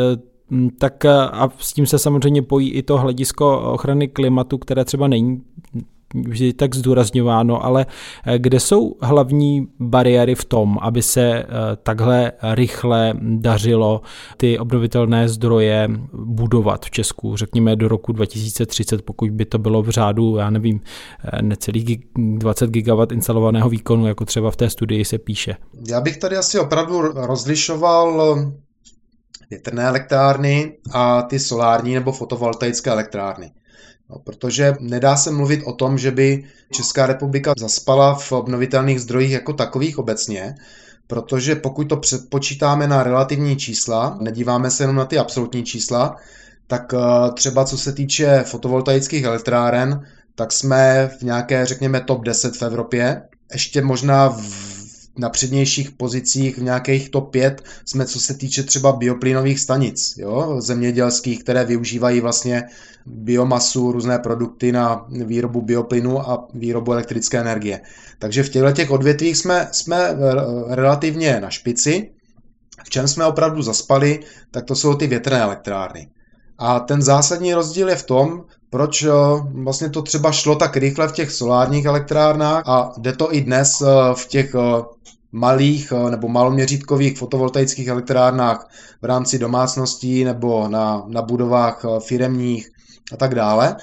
[0.77, 5.41] Tak a s tím se samozřejmě pojí i to hledisko ochrany klimatu, které třeba není
[6.13, 7.85] vždy tak zdůrazňováno, ale
[8.25, 11.45] eh, kde jsou hlavní bariéry v tom, aby se eh,
[11.83, 14.01] takhle rychle dařilo
[14.37, 19.89] ty obnovitelné zdroje budovat v Česku, řekněme do roku 2030, pokud by to bylo v
[19.89, 20.81] řádu, já nevím,
[21.23, 25.55] eh, necelých 20 gigawatt instalovaného výkonu, jako třeba v té studii se píše.
[25.87, 28.35] Já bych tady asi opravdu rozlišoval
[29.49, 33.51] větrné elektrárny a ty solární nebo fotovoltaické elektrárny.
[34.09, 39.31] No, protože nedá se mluvit o tom, že by Česká republika zaspala v obnovitelných zdrojích
[39.31, 40.55] jako takových obecně,
[41.07, 46.17] protože pokud to předpočítáme na relativní čísla, nedíváme se jenom na ty absolutní čísla,
[46.67, 52.55] tak eh, třeba co se týče fotovoltaických elektráren, tak jsme v nějaké, řekněme, top 10
[52.57, 53.21] v Evropě.
[53.53, 54.74] Ještě možná v
[55.17, 60.55] na přednějších pozicích v nějakých top 5 jsme, co se týče třeba bioplynových stanic, jo,
[60.59, 62.63] zemědělských, které využívají vlastně
[63.05, 67.81] biomasu, různé produkty na výrobu bioplynu a výrobu elektrické energie.
[68.19, 70.15] Takže v těchto těch odvětvích jsme, jsme
[70.67, 72.11] relativně na špici.
[72.85, 74.19] V čem jsme opravdu zaspali,
[74.51, 76.09] tak to jsou ty větrné elektrárny.
[76.57, 79.09] A ten zásadní rozdíl je v tom, proč eh,
[79.63, 83.81] vlastně to třeba šlo tak rychle v těch solárních elektrárnách a jde to i dnes
[83.81, 84.83] eh, v těch eh,
[85.31, 88.67] malých nebo maloměřítkových fotovoltaických elektrárnách
[89.01, 92.69] v rámci domácností nebo na, na budovách firemních
[93.13, 93.75] a tak dále,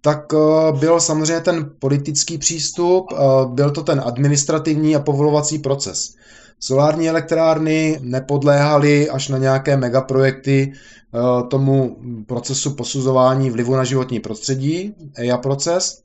[0.00, 0.32] tak
[0.80, 3.06] byl samozřejmě ten politický přístup,
[3.46, 6.14] byl to ten administrativní a povolovací proces.
[6.62, 10.72] Solární elektrárny nepodléhaly až na nějaké megaprojekty
[11.14, 11.96] Eh, tomu
[12.26, 16.02] procesu posuzování vlivu na životní prostředí, EIA proces.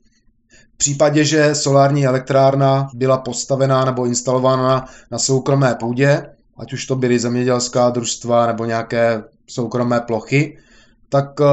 [0.74, 6.96] V případě, že solární elektrárna byla postavená nebo instalována na soukromé půdě, ať už to
[6.96, 10.58] byly zemědělská družstva nebo nějaké soukromé plochy,
[11.08, 11.44] tak eh,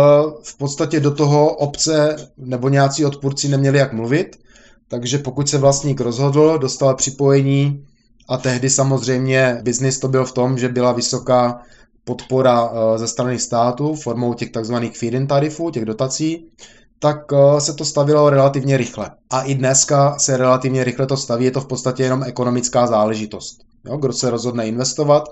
[0.43, 4.39] v podstatě do toho obce nebo nějací odpůrci neměli jak mluvit,
[4.87, 7.85] takže pokud se vlastník rozhodl, dostal připojení
[8.29, 11.61] a tehdy samozřejmě biznis to byl v tom, že byla vysoká
[12.03, 16.51] podpora eh, ze strany státu formou těch takzvaných feed-in tarifů, těch dotací,
[16.99, 19.11] tak eh, se to stavilo relativně rychle.
[19.29, 23.57] A i dneska se relativně rychle to staví, je to v podstatě jenom ekonomická záležitost.
[23.85, 25.29] Jo, kdo se rozhodne investovat,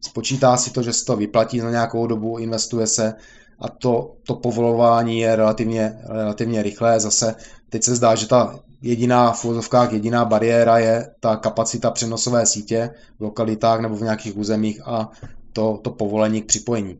[0.00, 3.14] spočítá si to, že se to vyplatí za nějakou dobu, investuje se
[3.60, 7.00] a to, to povolování je relativně, relativně rychlé.
[7.00, 7.34] Zase
[7.70, 12.90] teď se zdá, že ta jediná v úzovkách jediná bariéra je ta kapacita přenosové sítě
[13.18, 15.10] v lokalitách nebo v nějakých územích a
[15.52, 16.98] to, to povolení k připojení.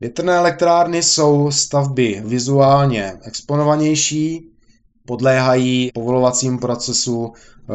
[0.00, 4.50] Větrné elektrárny jsou stavby vizuálně exponovanější,
[5.06, 7.72] podléhají povolovacím procesu, eh,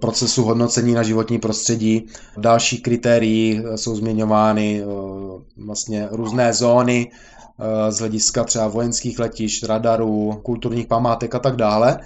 [0.00, 2.06] procesu hodnocení na životní prostředí.
[2.36, 4.86] Další kritérií eh, jsou změňovány eh,
[5.56, 7.10] vlastně různé zóny
[7.88, 12.00] z hlediska třeba vojenských letišť, radarů, kulturních památek a tak dále.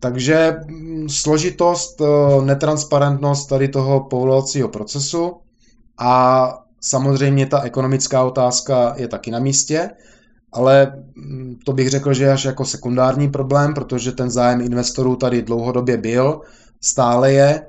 [0.00, 2.02] Takže mm, složitost,
[2.44, 5.36] netransparentnost tady toho povolovacího procesu
[5.98, 9.90] a Samozřejmě ta ekonomická otázka je taky na místě,
[10.52, 15.16] ale mm, to bych řekl, že je až jako sekundární problém, protože ten zájem investorů
[15.16, 16.40] tady dlouhodobě byl,
[16.80, 17.66] stále je,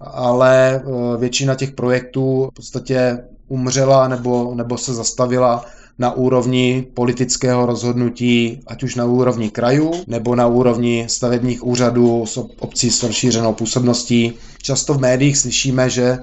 [0.00, 0.82] ale e,
[1.18, 5.64] většina těch projektů v podstatě umřela nebo, nebo se zastavila
[6.00, 12.36] na úrovni politického rozhodnutí, ať už na úrovni krajů nebo na úrovni stavebních úřadů s
[12.58, 14.32] obcí s rozšířenou působností.
[14.62, 16.18] Často v médiích slyšíme, že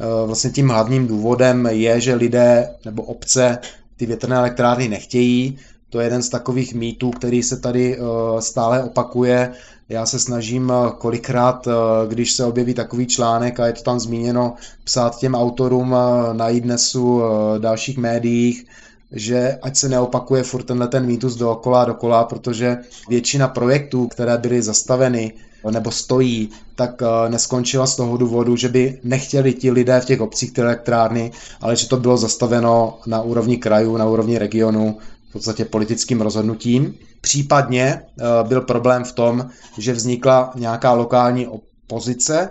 [0.00, 3.58] Eh, vlastně tím hlavním důvodem je, že lidé nebo obce
[3.96, 5.58] ty větrné elektrárny nechtějí.
[5.90, 8.00] To je jeden z takových mýtů, který se tady eh,
[8.42, 9.52] stále opakuje.
[9.88, 11.68] Já se snažím eh, kolikrát,
[12.08, 15.94] když se objeví takový článek a je to tam zmíněno, psát těm autorům
[16.32, 17.22] na iDnesu,
[17.58, 18.66] dalších médiích,
[19.12, 24.38] že ať se neopakuje furt tenhle ten mýtus dookola a dokola, protože většina projektů, které
[24.38, 25.32] byly zastaveny
[25.70, 30.20] nebo stojí, tak eh, neskončila z toho důvodu, že by nechtěli ti lidé v těch
[30.20, 35.32] obcích ty elektrárny, ale že to bylo zastaveno na úrovni krajů, na úrovni regionu, v
[35.32, 36.94] podstatě politickým rozhodnutím.
[37.20, 42.48] Případně eh, byl problém v tom, že vznikla nějaká lokální opozice,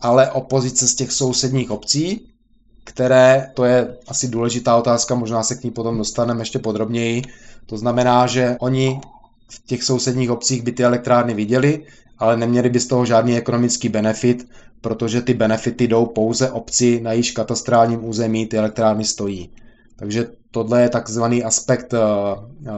[0.00, 2.26] ale opozice z těch sousedních obcí,
[2.86, 7.22] které, to je asi důležitá otázka, možná se k ní potom dostaneme ještě podrobněji,
[7.66, 9.00] to znamená, že oni
[9.48, 11.84] v těch sousedních obcích by ty elektrárny viděli,
[12.18, 14.48] ale neměli by z toho žádný ekonomický benefit,
[14.80, 19.50] protože ty benefity jdou pouze obci, na již katastrálním území ty elektrárny stojí.
[19.96, 21.98] Takže tohle je takzvaný aspekt eh,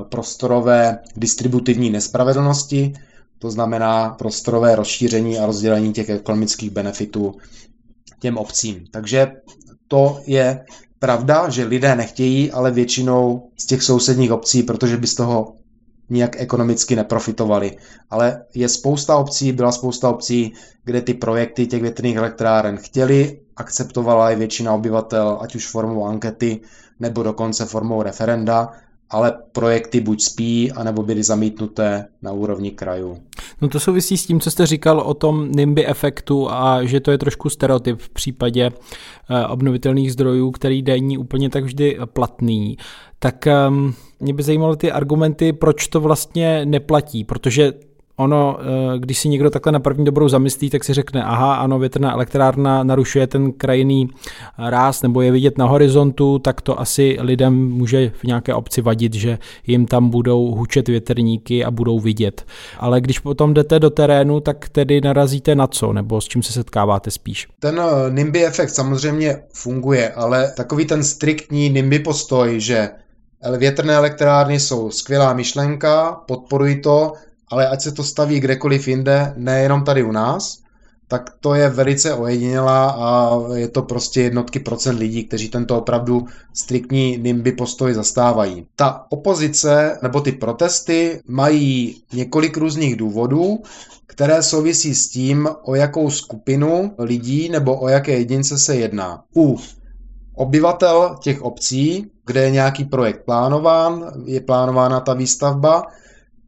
[0.09, 2.93] prostorové distributivní nespravedlnosti,
[3.39, 7.35] to znamená prostorové rozšíření a rozdělení těch ekonomických benefitů
[8.21, 8.85] těm obcím.
[8.91, 9.33] Takže
[9.89, 10.65] to je
[10.99, 15.55] pravda, že lidé nechtějí, ale většinou z těch sousedních obcí, protože by z toho
[16.11, 17.77] nijak ekonomicky neprofitovali.
[18.11, 24.31] Ale je spousta obcí, byla spousta obcí, kde ty projekty těch větrných elektráren chtěli, akceptovala
[24.31, 26.61] i většina obyvatel, ať už formou ankety,
[27.01, 28.73] nebo dokonce formou referenda,
[29.11, 33.19] ale projekty buď spí, anebo byly zamítnuté na úrovni krajů.
[33.61, 37.11] No to souvisí s tím, co jste říkal o tom NIMBY efektu a že to
[37.11, 38.71] je trošku stereotyp v případě
[39.31, 42.77] eh, obnovitelných zdrojů, který není úplně tak vždy platný.
[43.19, 47.73] Tak um, mě by zajímaly ty argumenty, proč to vlastně neplatí, protože
[48.19, 51.79] ono, eh, když si někdo takhle na první dobrou zamyslí, tak si řekne, aha, ano,
[51.79, 54.09] větrná elektrárna narušuje ten krajinný
[54.59, 59.15] ráz nebo je vidět na horizontu, tak to asi lidem může v nějaké obci vadit,
[59.15, 62.47] že jim tam budou hučet větrníky a budou vidět.
[62.79, 66.53] Ale když potom jdete do terénu, tak tedy narazíte na co, nebo s čím se
[66.53, 67.49] setkáváte spíš?
[67.61, 72.89] Ten eh, NIMBY efekt samozřejmě funguje, ale takový ten striktní NIMBY postoj, že
[73.59, 77.13] větrné elektrárny jsou skvělá myšlenka, podporuji to,
[77.51, 80.59] ale ať se to staví kdekoliv jinde, nejenom tady u nás,
[81.09, 86.27] tak to je velice ojedinělá a je to prostě jednotky procent lidí, kteří tento opravdu
[86.55, 88.67] striktní NIMBY postoj zastávají.
[88.77, 93.59] Ta opozice nebo ty protesty mají několik různých důvodů,
[94.07, 99.23] které souvisí s tím, o jakou skupinu lidí nebo o jaké jedince se jedná.
[99.37, 99.57] U
[100.35, 105.83] obyvatel těch obcí, kde je nějaký projekt plánován, je plánována ta výstavba,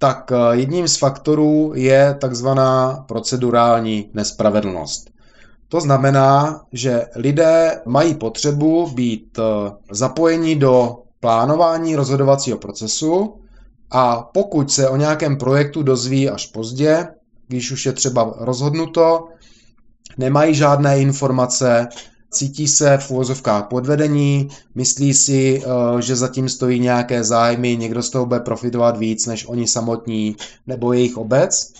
[0.01, 5.11] tak eh, jedním z faktorů je takzvaná procedurální nespravedlnost.
[5.69, 9.43] To znamená, že lidé mají potřebu být eh,
[9.91, 13.41] zapojeni do plánování rozhodovacího procesu
[13.91, 17.07] a pokud se o nějakém projektu dozví až pozdě,
[17.49, 19.29] když už je třeba rozhodnuto,
[20.19, 21.89] nemají žádné informace,
[22.31, 28.11] cítí se v úvozovkách podvedení, myslí si, eh, že zatím stojí nějaké zájmy, někdo z
[28.11, 31.73] toho bude profitovat víc než oni samotní nebo jejich obec,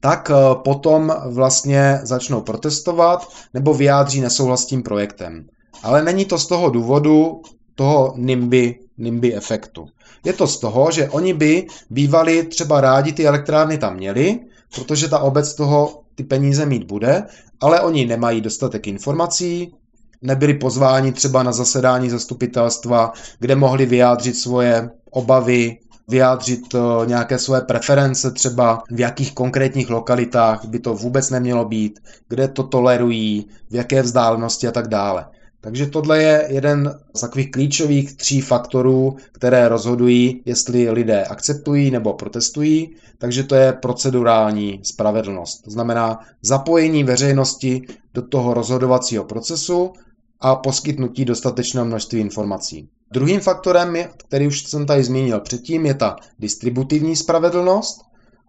[0.00, 5.46] tak eh, potom vlastně začnou protestovat nebo vyjádří nesouhlas s tím projektem.
[5.82, 7.42] Ale není to z toho důvodu
[7.74, 9.86] toho NIMBY, NIMBY efektu.
[10.24, 14.40] Je to z toho, že oni by bývali třeba rádi ty elektrárny tam měli,
[14.74, 17.22] protože ta obec toho ty peníze mít bude,
[17.60, 19.72] ale oni nemají dostatek informací,
[20.22, 25.78] nebyli pozváni třeba na zasedání zastupitelstva, kde mohli vyjádřit svoje obavy,
[26.08, 32.00] vyjádřit eh, nějaké své preference, třeba v jakých konkrétních lokalitách by to vůbec nemělo být,
[32.28, 35.26] kde to tolerují, v jaké vzdálenosti a tak dále.
[35.60, 42.12] Takže tohle je jeden z takových klíčových tří faktorů, které rozhodují, jestli lidé akceptují nebo
[42.12, 42.96] protestují.
[43.18, 45.62] Takže to je procedurální spravedlnost.
[45.64, 47.82] To znamená zapojení veřejnosti
[48.14, 49.92] do toho rozhodovacího procesu
[50.40, 52.88] a poskytnutí dostatečného množství informací.
[53.12, 58.00] Druhým faktorem, který už jsem tady zmínil předtím, je ta distributivní spravedlnost,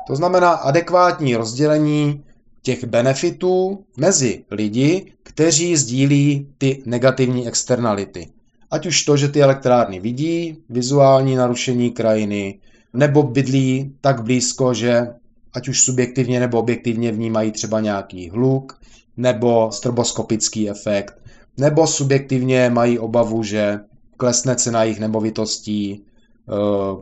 [0.08, 2.24] to znamená adekvátní rozdělení
[2.62, 8.28] těch benefitů mezi lidi, kteří sdílí ty negativní externality.
[8.72, 12.60] Ať už to, že ty elektrárny vidí, vizuální narušení krajiny,
[12.94, 15.08] nebo bydlí tak blízko, že
[15.54, 18.80] ať už subjektivně nebo objektivně vnímají třeba nějaký hluk,
[19.18, 21.14] nebo stroboskopický efekt,
[21.60, 23.80] nebo subjektivně mají obavu, že
[24.18, 26.02] klesne cena jejich nemovitostí, e,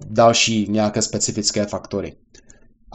[0.06, 2.16] další nějaké specifické faktory.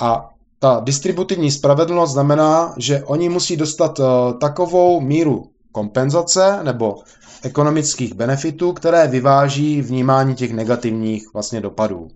[0.00, 4.02] A ta distributivní spravedlnost znamená, že oni musí dostat e,
[4.40, 6.96] takovou míru kompenzace nebo
[7.42, 12.08] ekonomických benefitů, které vyváží vnímání těch negativních vlastně dopadů.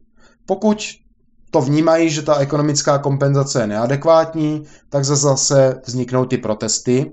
[0.47, 0.79] Pokud
[1.51, 7.13] to vnímají, že ta ekonomická kompenzace je neadekvátní, tak zase vzniknou ty protesty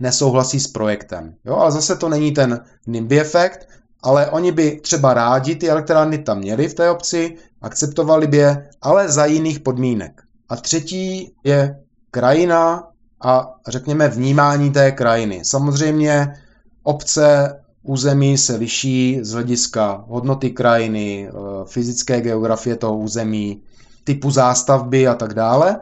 [0.00, 1.34] nesouhlasí s projektem.
[1.44, 3.68] Jo, ale zase to není ten NIMBY efekt,
[4.02, 8.68] ale oni by třeba rádi ty elektrárny tam měli v té obci, akceptovali by je,
[8.82, 10.22] ale za jiných podmínek.
[10.48, 12.88] A třetí je krajina
[13.22, 15.40] a řekněme vnímání té krajiny.
[15.44, 16.34] Samozřejmě
[16.82, 21.32] obce, území se liší z hlediska hodnoty krajiny, eh,
[21.64, 23.62] fyzické geografie toho území,
[24.04, 25.80] typu zástavby a tak dále.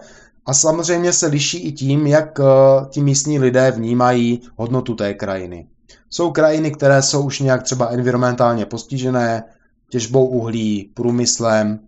[0.49, 2.45] A samozřejmě se liší i tím, jak eh,
[2.91, 5.67] ti místní lidé vnímají hodnotu té krajiny.
[6.11, 9.45] Jsou krajiny, které jsou už nějak třeba environmentálně postižené,
[9.91, 11.81] těžbou uhlí, průmyslem,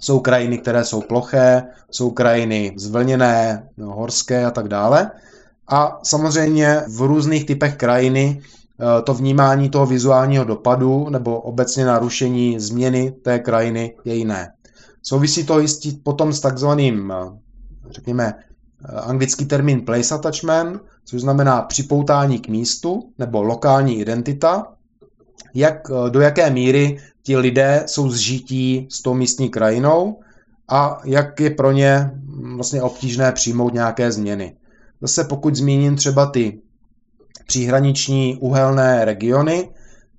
[0.00, 5.10] jsou krajiny, které jsou ploché, jsou krajiny zvlněné, no, horské a tak dále.
[5.68, 12.60] A samozřejmě v různých typech krajiny eh, to vnímání toho vizuálního dopadu nebo obecně narušení
[12.60, 14.52] změny té krajiny je jiné.
[15.02, 17.41] Souvisí to jistí potom s takzvaným, eh,
[17.92, 24.66] řekněme, eh, anglický termín place attachment, což znamená připoutání k místu nebo lokální identita,
[25.54, 30.20] jak, do jaké míry ti lidé jsou zžití s tou místní krajinou
[30.68, 32.10] a jak je pro ně
[32.56, 34.56] vlastně obtížné přijmout nějaké změny.
[35.00, 36.58] Zase pokud zmíním třeba ty
[37.46, 39.68] příhraniční uhelné regiony,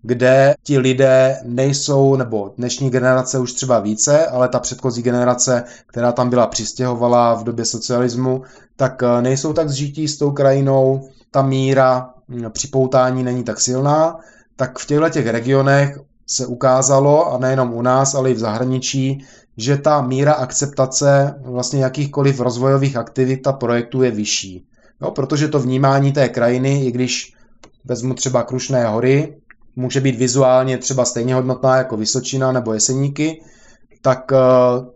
[0.04, 6.12] kde ti lidé nejsou, nebo dnešní generace už třeba více, ale ta předchozí generace, která
[6.12, 8.42] tam byla přistěhovala v době socialismu,
[8.76, 14.20] tak eh, nejsou tak zžití s tou krajinou, ta míra hm, připoutání není tak silná,
[14.56, 19.26] tak v těchto těch regionech se ukázalo, a nejenom u nás, ale i v zahraničí,
[19.58, 24.66] že ta míra akceptace vlastně jakýchkoliv rozvojových aktivit a projektů je vyšší.
[25.02, 27.34] No, protože to vnímání té krajiny, i když
[27.86, 29.36] vezmu třeba Krušné hory,
[29.76, 33.42] může být vizuálně třeba stejně hodnotná jako Vysočina nebo Jeseníky,
[34.02, 34.38] tak eh,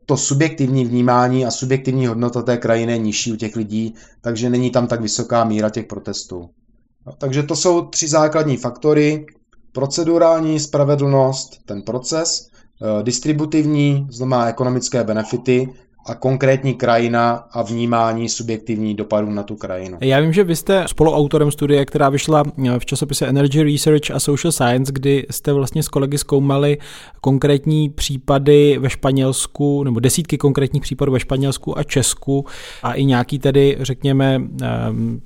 [0.06, 4.72] to subjektivní vnímání a subjektivní hodnota té krajiny je nižší u těch lidí, takže není
[4.72, 6.50] tam tak vysoká míra těch protestů.
[7.06, 9.26] No, takže to jsou tři základní faktory,
[9.72, 15.70] procedurální spravedlnost, ten proces, eh, distributivní, znamená ekonomické benefity
[16.08, 19.98] a konkrétní krajina a vnímání subjektivní dopadů na tu krajinu.
[20.02, 22.44] Já vím, že vy jste spoluautorem studie, která vyšla
[22.80, 26.78] v časopise Energy Research a Social Science, kdy jste vlastně s kolegy zkoumali
[27.22, 32.46] konkrétní případy ve Španělsku, nebo desítky konkrétních případů ve Španělsku a Česku
[32.84, 34.42] a i nějaký tedy, řekněme,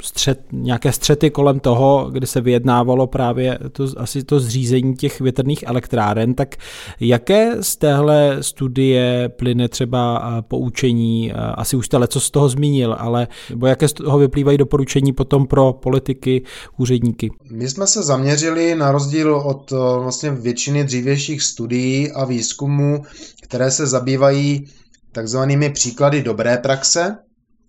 [0.01, 5.63] střet, nějaké střety kolem toho, kdy se vyjednávalo právě to, asi to zřízení těch větrných
[5.67, 6.55] elektráren, tak
[6.99, 12.95] jaké z téhle studie plyne třeba poučení doporučení, asi už jste co z toho zmínil,
[12.99, 16.43] ale nebo jaké z toho vyplývají doporučení potom pro politiky,
[16.77, 17.31] úředníky?
[17.51, 23.03] My jsme se zaměřili na rozdíl od vlastně většiny dřívějších studií a výzkumů,
[23.43, 24.67] které se zabývají
[25.11, 27.17] takzvanými příklady dobré praxe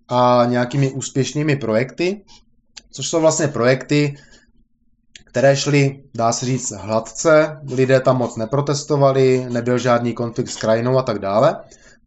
[0.09, 2.23] a nějakými úspěšnými projekty,
[2.93, 4.15] což jsou vlastně projekty,
[5.25, 10.99] které šly, dá se říct, hladce, lidé tam moc neprotestovali, nebyl žádný konflikt s krajinou
[10.99, 11.57] a tak dále.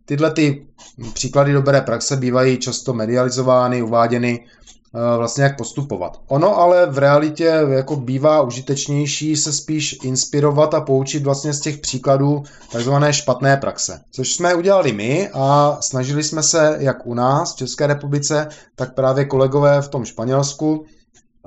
[0.06, 0.66] Tyhle ty
[1.14, 6.20] příklady dobré praxe bývají často medializovány, uváděny eh, vlastně jak postupovat.
[6.28, 11.78] Ono ale v realitě jako bývá užitečnější se spíš inspirovat a poučit vlastně z těch
[11.78, 14.01] příkladů takzvané špatné praxe.
[14.12, 18.93] Což jsme udělali my a snažili jsme se jak u nás v České republice, tak
[18.93, 20.86] právě kolegové v tom Španělsku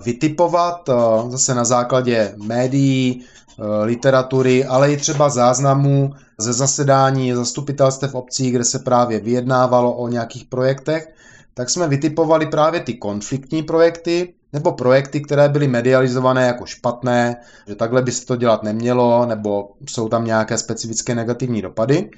[0.04, 0.92] vytipovat eh,
[1.30, 3.24] zase na základě médií,
[3.82, 10.44] literatury, ale i třeba záznamů ze zasedání zastupitelstev obcí, kde se právě vyjednávalo o nějakých
[10.44, 11.14] projektech,
[11.54, 17.36] tak jsme vytipovali právě ty konfliktní projekty, nebo projekty, které byly medializované jako špatné,
[17.66, 22.10] že takhle by se to dělat nemělo, nebo jsou tam nějaké specifické negativní dopady.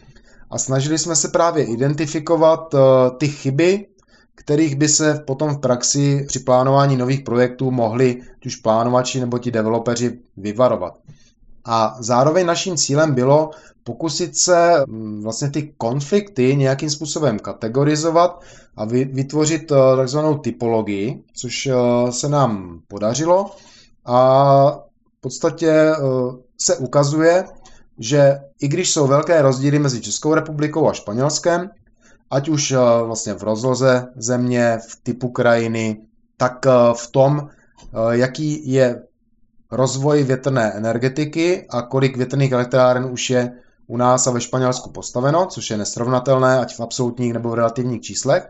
[0.51, 2.81] A snažili jsme se právě identifikovat uh,
[3.19, 3.87] ty chyby,
[4.35, 9.51] kterých by se potom v praxi při plánování nových projektů mohli už plánovači nebo ti
[9.51, 10.99] developeři vyvarovat.
[11.65, 13.51] A zároveň naším cílem bylo
[13.85, 18.41] pokusit se mm, vlastně ty konflikty nějakým způsobem kategorizovat
[18.77, 23.51] a vytvořit eh, takzvanou typologii, což eh, se nám podařilo.
[24.05, 24.17] A
[25.19, 25.97] v podstatě eh,
[26.59, 27.45] se ukazuje,
[27.99, 31.71] že i když jsou velké rozdíly mezi Českou republikou a Španělskem,
[32.31, 36.01] ať už vlastně v rozloze země, v typu krajiny,
[36.37, 37.49] tak v tom,
[38.11, 39.03] jaký je
[39.71, 43.53] rozvoj větrné energetiky a kolik větrných elektráren už je
[43.87, 48.01] u nás a ve Španělsku postaveno, což je nesrovnatelné, ať v absolutních nebo v relativních
[48.01, 48.49] číslech,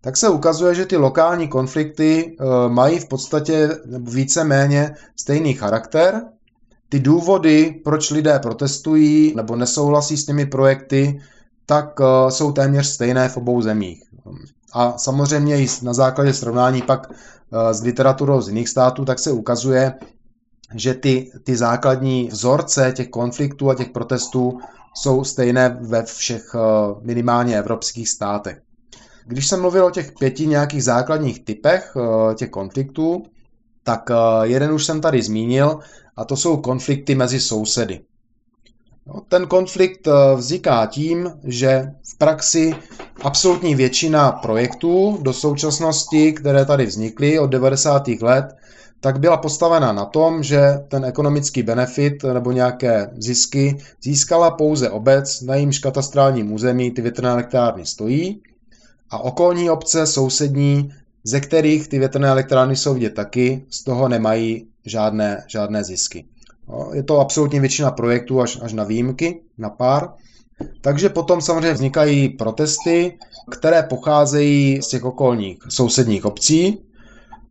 [0.00, 3.68] tak se ukazuje, že ty lokální konflikty eh, mají v podstatě
[3.98, 6.22] více méně stejný charakter.
[6.88, 11.20] Ty důvody, proč lidé protestují nebo nesouhlasí s těmi projekty,
[11.66, 14.02] tak eh, jsou téměř stejné v obou zemích.
[14.72, 19.32] A samozřejmě i na základě srovnání pak eh, s literaturou z jiných států, tak se
[19.32, 19.94] ukazuje,
[20.74, 24.58] že ty, ty základní vzorce těch konfliktů a těch protestů
[24.94, 26.58] jsou stejné ve všech eh,
[27.02, 28.60] minimálně evropských státech.
[29.26, 33.22] Když jsem mluvil o těch pěti nějakých základních typech eh, těch konfliktů,
[33.82, 35.78] tak eh, jeden už jsem tady zmínil
[36.16, 38.00] a to jsou konflikty mezi sousedy.
[39.06, 42.74] No, ten konflikt vzniká tím, že v praxi
[43.22, 48.08] absolutní většina projektů do současnosti, které tady vznikly od 90.
[48.08, 48.56] let,
[49.00, 55.40] tak byla postavena na tom, že ten ekonomický benefit nebo nějaké zisky získala pouze obec,
[55.40, 58.42] na jejímž katastrálním území ty větrné elektrárny stojí
[59.10, 60.92] a okolní obce sousední,
[61.24, 66.24] ze kterých ty větrné elektrárny jsou vidět taky, z toho nemají žádné, žádné zisky.
[66.68, 70.08] No, je to absolutně většina projektů až, až na výjimky, na pár.
[70.80, 73.18] Takže potom samozřejmě vznikají protesty,
[73.50, 76.78] které pocházejí z těch okolních sousedních obcí.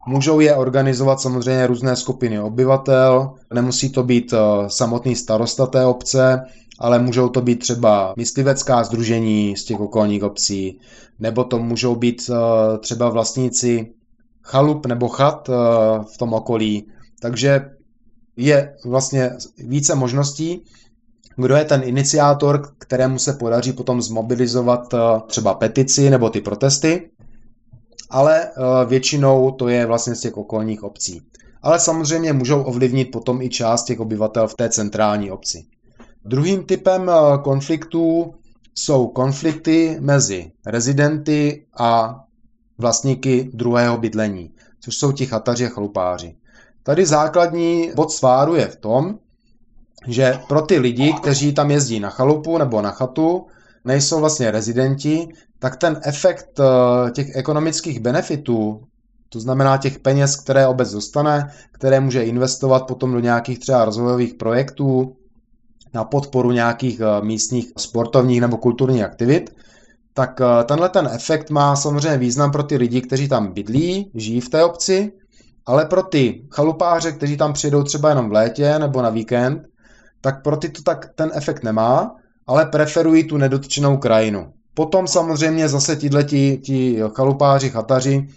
[0.09, 4.37] Můžou je organizovat samozřejmě různé skupiny obyvatel, nemusí to být eh,
[4.67, 6.41] samotný starosta té obce,
[6.79, 10.79] ale můžou to být třeba myslivecká združení z těch okolních obcí,
[11.19, 13.91] nebo to můžou být eh, třeba vlastníci
[14.43, 15.53] chalup nebo chat eh,
[16.13, 16.87] v tom okolí.
[17.21, 17.69] Takže
[18.37, 20.63] je vlastně více možností,
[21.35, 24.93] kdo je ten iniciátor, kterému se podaří potom zmobilizovat
[25.27, 27.09] třeba petici nebo ty protesty,
[28.09, 28.51] ale
[28.87, 31.21] většinou to je vlastně z těch okolních obcí.
[31.61, 35.65] Ale samozřejmě můžou ovlivnit potom i část těch obyvatel v té centrální obci.
[36.25, 38.33] Druhým typem eh, konfliktů
[38.75, 42.19] jsou konflikty mezi rezidenty a
[42.77, 46.35] vlastníky druhého bydlení, což jsou ti chataři a chalupáři.
[46.83, 49.19] Tady základní bod sváru je v tom,
[50.07, 53.47] že pro ty lidi, kteří tam jezdí na chalupu nebo na chatu,
[53.85, 55.27] nejsou vlastně rezidenti,
[55.59, 58.81] tak ten efekt eh, těch ekonomických benefitů,
[59.29, 64.33] to znamená těch peněz, které obec dostane, které může investovat potom do nějakých třeba rozvojových
[64.33, 65.15] projektů,
[65.93, 69.55] na podporu nějakých eh, místních sportovních nebo kulturních aktivit,
[70.13, 74.41] tak eh, tenhle ten efekt má samozřejmě význam pro ty lidi, kteří tam bydlí, žijí
[74.41, 75.11] v té obci,
[75.65, 79.61] ale pro ty chalupáře, kteří tam přijedou třeba jenom v létě nebo na víkend,
[80.21, 82.15] tak pro ty to tak ten efekt nemá,
[82.47, 84.53] ale preferují tu nedotčenou krajinu.
[84.79, 88.27] Potom samozřejmě zase tihleti, ti chalupáři, chataři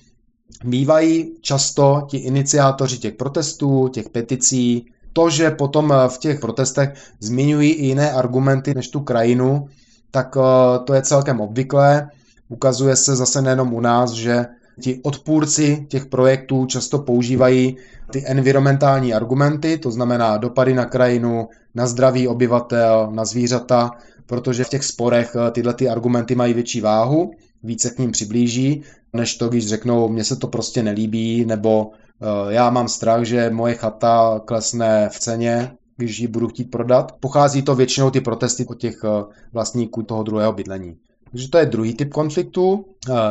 [0.65, 6.95] bývají často ti iniciátoři těch protestů, těch peticí, to, že potom eh, v těch protestech
[7.21, 9.69] zmiňují i jiné argumenty než tu krajinu,
[10.11, 12.11] tak eh, to je celkem obvyklé.
[12.49, 14.47] Ukazuje se zase nejenom u nás, že
[14.81, 17.77] ti odpůrci těch projektů často používají
[18.11, 23.91] ty environmentální argumenty, to znamená dopady na krajinu, na zdraví obyvatel, na zvířata,
[24.27, 27.31] protože v těch sporech eh, tyhle ty argumenty mají větší váhu,
[27.63, 31.91] více k ním přiblíží, než to, když řeknou, mně se to prostě nelíbí, nebo
[32.23, 37.13] Eh, já mám strach, že moje chata klesne v ceně, když ji budu chtít prodat.
[37.21, 40.97] Pochází to většinou ty protesty od těch eh, vlastníků toho druhého bydlení.
[41.31, 42.85] Takže to je druhý typ konfliktu.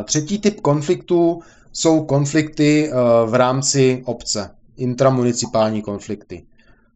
[0.03, 1.41] Třetí typ konfliktu
[1.73, 2.91] jsou konflikty
[3.25, 6.43] v rámci obce, intramunicipální konflikty.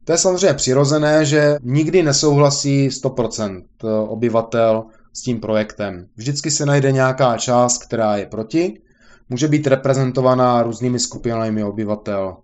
[0.06, 3.64] To je samozřejmě přirozené, že nikdy nesouhlasí 100%
[4.08, 4.84] obyvatel
[5.14, 6.08] s tím projektem.
[6.16, 8.82] Vždycky se najde nějaká část, která je proti,
[9.30, 12.38] může být reprezentovaná různými skupinami obyvatel.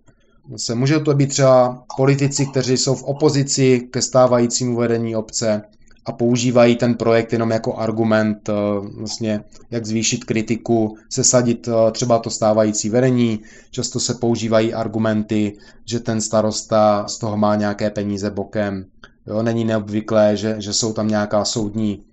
[0.56, 5.62] Se může to být třeba politici, kteří jsou v opozici ke stávajícímu vedení obce
[6.04, 8.52] a používají ten projekt jenom jako argument, eh,
[8.94, 13.40] vlastně jak zvýšit kritiku, sesadit eh, třeba to stávající vedení.
[13.70, 18.84] Často se používají argumenty, že ten starosta z toho má nějaké peníze bokem.
[19.26, 22.04] Jo, není neobvyklé, že, že jsou tam nějaká soudní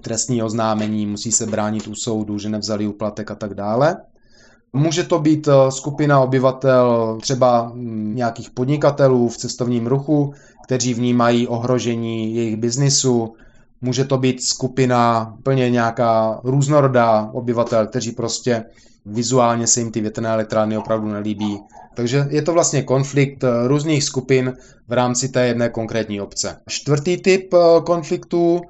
[0.00, 3.96] trestní oznámení, musí se bránit u soudu, že nevzali uplatek a tak dále.
[4.72, 10.34] Může to být eh, skupina obyvatel třeba mm, nějakých podnikatelů v cestovním ruchu,
[10.68, 13.34] kteří vnímají ohrožení jejich biznisu.
[13.80, 18.64] Může to být skupina plně nějaká různorodá obyvatel, kteří prostě
[19.06, 21.58] vizuálně se jim ty větrné elektrárny opravdu nelíbí.
[21.94, 24.52] Takže je to vlastně konflikt eh, různých skupin
[24.88, 26.60] v rámci té jedné konkrétní obce.
[26.68, 28.60] Čtvrtý typ eh, konfliktů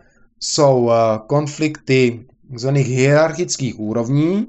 [0.41, 0.91] jsou
[1.27, 2.69] konflikty tzv.
[2.69, 4.47] hierarchických úrovní,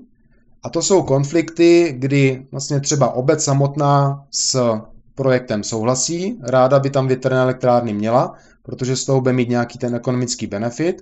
[0.64, 4.80] a to jsou konflikty, kdy vlastně třeba obec samotná s
[5.20, 9.95] projektem souhlasí, ráda by tam větrné elektrárny měla, protože z toho bude mít nějaký ten
[9.95, 11.01] ekonomický benefit,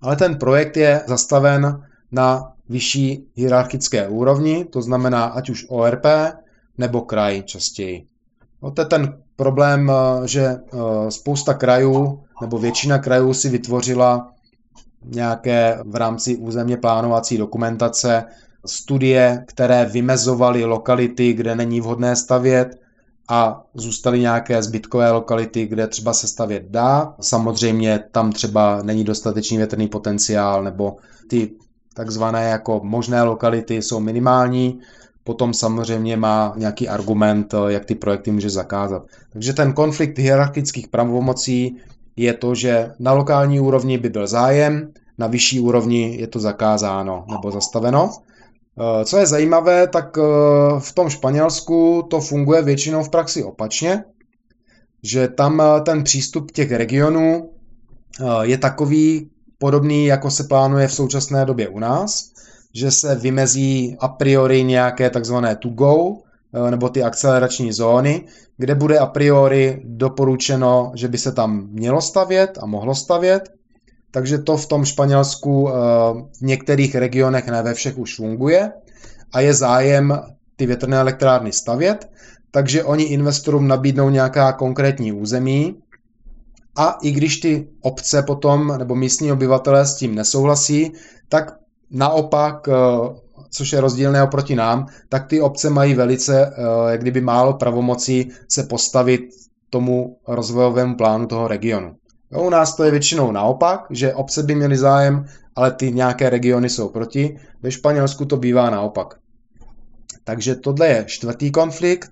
[0.00, 6.06] ale ten projekt je zastaven na vyšší hierarchické úrovni, to znamená ať už ORP
[6.78, 8.06] nebo kraj častěji.
[8.62, 9.92] No to je ten problém,
[10.24, 10.60] že eh,
[11.10, 14.32] spousta krajů nebo většina krajů si vytvořila
[15.04, 18.24] nějaké v rámci územně plánovací dokumentace
[18.66, 22.83] studie, které vymezovaly lokality, kde není vhodné stavět
[23.28, 27.14] a zůstaly nějaké zbytkové lokality, kde třeba se stavět dá.
[27.20, 30.96] Samozřejmě tam třeba není dostatečný větrný potenciál nebo
[31.28, 31.50] ty
[31.94, 34.80] takzvané jako možné lokality jsou minimální,
[35.24, 39.02] potom samozřejmě má nějaký argument, jak ty projekty může zakázat.
[39.32, 41.76] Takže ten konflikt hierarchických pravomocí
[42.16, 47.24] je to, že na lokální úrovni by byl zájem, na vyšší úrovni je to zakázáno
[47.30, 48.10] nebo zastaveno.
[48.80, 50.22] Eh, co je zajímavé, tak eh,
[50.78, 54.04] v tom Španělsku to funguje většinou v praxi opačně,
[55.02, 57.50] že tam eh, ten přístup těch regionů
[58.42, 62.30] je takový podobný, jako se plánuje v současné době u nás,
[62.74, 66.16] že se vymezí a priori nějaké takzvané to-go,
[66.70, 68.24] nebo ty akcelerační zóny,
[68.56, 73.48] kde bude a priori doporučeno, že by se tam mělo stavět a mohlo stavět,
[74.14, 75.72] takže to v tom Španělsku eh,
[76.38, 78.72] v některých regionech, ne ve všech, už funguje
[79.32, 80.22] a je zájem
[80.56, 82.10] ty větrné elektrárny stavět,
[82.50, 85.82] takže oni investorům nabídnou nějaká konkrétní území
[86.76, 90.92] a i když ty obce potom nebo místní obyvatelé s tím nesouhlasí,
[91.28, 91.58] tak
[91.90, 92.72] naopak, eh,
[93.50, 96.52] což je rozdílné oproti nám, tak ty obce mají velice, eh,
[96.90, 99.20] jak kdyby málo pravomocí se postavit
[99.70, 101.96] tomu rozvojovému plánu toho regionu.
[102.34, 105.26] Jo, u nás to je většinou naopak, že obce by měly zájem,
[105.56, 107.38] ale ty nějaké regiony jsou proti.
[107.62, 109.14] Ve Španělsku to bývá naopak.
[110.24, 112.10] Takže tohle je čtvrtý konflikt.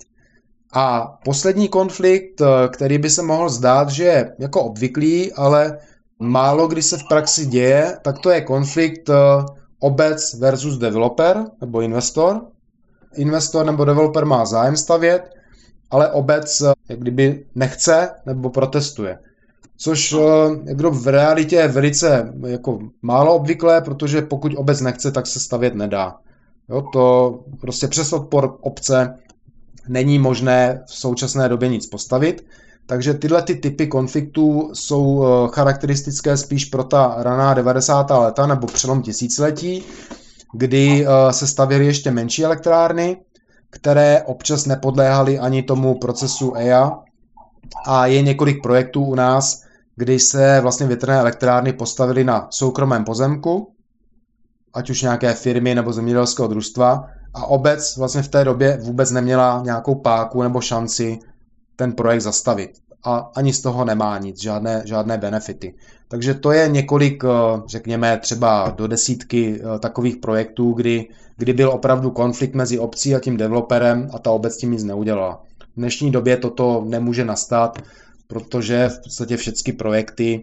[0.72, 5.78] A poslední konflikt, eh, který by se mohl zdát, že je jako obvyklý, ale
[6.18, 9.14] málo kdy se v praxi děje, tak to je konflikt eh,
[9.78, 12.46] obec versus developer nebo investor.
[13.14, 15.30] Investor nebo developer má zájem stavět,
[15.90, 19.18] ale obec eh, jak kdyby nechce nebo protestuje
[19.82, 20.14] což
[20.64, 25.74] jako v realitě je velice jako málo obvyklé, protože pokud obec nechce, tak se stavět
[25.74, 26.16] nedá.
[26.68, 29.18] Jo, to prostě přes odpor obce
[29.88, 32.46] není možné v současné době nic postavit,
[32.86, 38.10] takže tyhle ty typy konfliktů jsou eh, charakteristické spíš pro ta raná 90.
[38.10, 39.84] leta nebo přelom tisíciletí,
[40.52, 43.16] kdy eh, se stavěly ještě menší elektrárny,
[43.70, 46.98] které občas nepodléhaly ani tomu procesu EIA
[47.86, 49.62] a je několik projektů u nás,
[49.96, 53.72] kdy se vlastně větrné elektrárny postavily na soukromém pozemku,
[54.74, 59.62] ať už nějaké firmy nebo zemědělského družstva, a obec vlastně v té době vůbec neměla
[59.64, 61.18] nějakou páku nebo šanci
[61.76, 62.70] ten projekt zastavit.
[63.04, 65.74] A ani z toho nemá nic, žádné, žádné benefity.
[66.08, 67.28] Takže to je několik, eh,
[67.66, 73.20] řekněme třeba do desítky eh, takových projektů, kdy, kdy byl opravdu konflikt mezi obcí a
[73.20, 75.42] tím developerem a ta obec tím nic neudělala.
[75.60, 77.78] V dnešní době toto nemůže nastat,
[78.32, 80.42] protože v podstatě všechny projekty,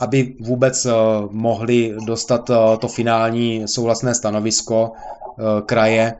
[0.00, 0.92] aby vůbec eh,
[1.30, 6.14] mohli dostat eh, to finální souhlasné stanovisko eh, kraje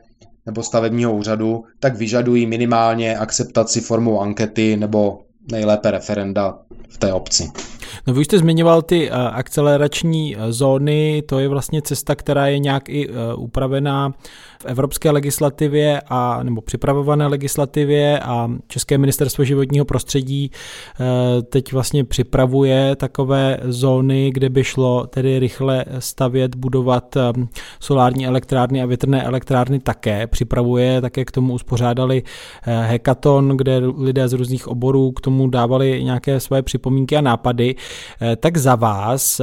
[0.45, 5.19] nebo stavebního úřadu, tak vyžadují minimálně akceptaci formou ankety nebo
[5.51, 7.51] nejlépe referenda v té obci.
[8.07, 12.89] No vy už jste zmiňoval ty akcelerační zóny, to je vlastně cesta, která je nějak
[12.89, 14.13] i upravená
[14.61, 22.03] v evropské legislativě a nebo připravované legislativě a České ministerstvo životního prostředí eh, teď vlastně
[22.03, 27.33] připravuje takové zóny, kde by šlo tedy rychle stavět, budovat eh,
[27.79, 30.27] solární elektrárny a větrné elektrárny také.
[30.27, 32.23] Připravuje, také k tomu uspořádali
[32.67, 37.75] eh, hackathon, kde lidé z různých oborů k tomu dávali nějaké své připomínky a nápady.
[38.39, 39.41] Tak za vás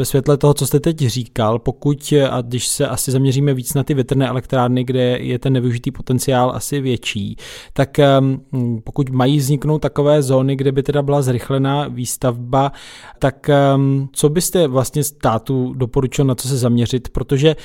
[0.00, 3.82] ve světle toho, co jste teď říkal, pokud, a když se asi zaměříme víc na
[3.82, 7.36] ty větrné elektrárny, kde je ten nevyužitý potenciál asi větší,
[7.72, 12.72] tak um, pokud mají vzniknout takové zóny, kde by teda byla zrychlená výstavba,
[13.18, 17.56] tak um, co byste vlastně státu doporučil, na co se zaměřit, protože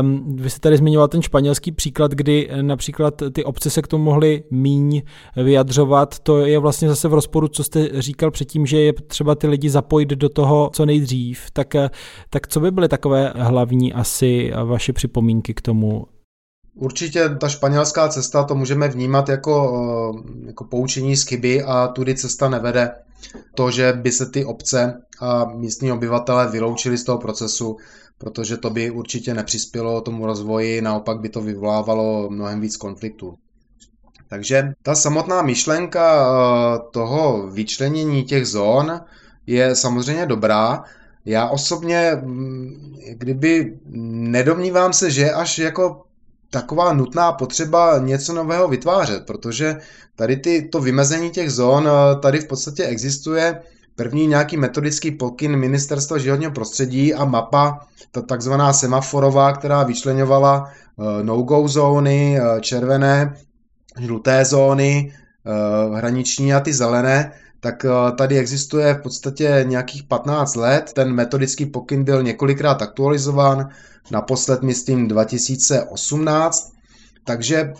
[0.00, 4.04] um, vy jste tady zmiňoval ten španělský příklad, kdy například ty obce se k tomu
[4.04, 5.02] mohly míň
[5.36, 9.46] vyjadřovat, to je vlastně zase v rozporu, co jste říkal předtím, že je třeba ty
[9.46, 11.77] lidi zapojit do toho co nejdřív, tak
[12.30, 16.06] tak co by byly takové hlavní asi vaše připomínky k tomu?
[16.74, 19.54] Určitě ta španělská cesta to můžeme vnímat jako,
[20.14, 22.90] eh, jako poučení z chyby a tudy cesta nevede.
[23.54, 27.76] To, že by se ty obce a místní obyvatele vyloučili z toho procesu,
[28.18, 33.34] protože to by určitě nepřispělo tomu rozvoji, naopak by to vyvolávalo mnohem víc konfliktů.
[34.28, 39.00] Takže ta samotná myšlenka eh, toho vyčlenění těch zón
[39.46, 40.84] je samozřejmě dobrá,
[41.24, 43.78] já osobně, mm, kdyby
[44.30, 46.02] nedomnívám se, že až jako
[46.50, 49.76] taková nutná potřeba něco nového vytvářet, protože
[50.16, 53.60] tady ty, to vymezení těch zón eh, tady v podstatě existuje.
[53.96, 61.22] První nějaký metodický pokyn Ministerstva životního prostředí a mapa, ta takzvaná semaforová, která vyčlenovala eh,
[61.22, 63.36] no-go zóny, eh, červené,
[63.98, 65.12] žluté zóny,
[65.94, 70.92] hraniční a ty zelené, tak eh, tady existuje v podstatě nějakých 15 let.
[70.92, 73.68] Ten metodický pokyn byl několikrát aktualizován,
[74.10, 76.72] naposled myslím 2018,
[77.24, 77.72] takže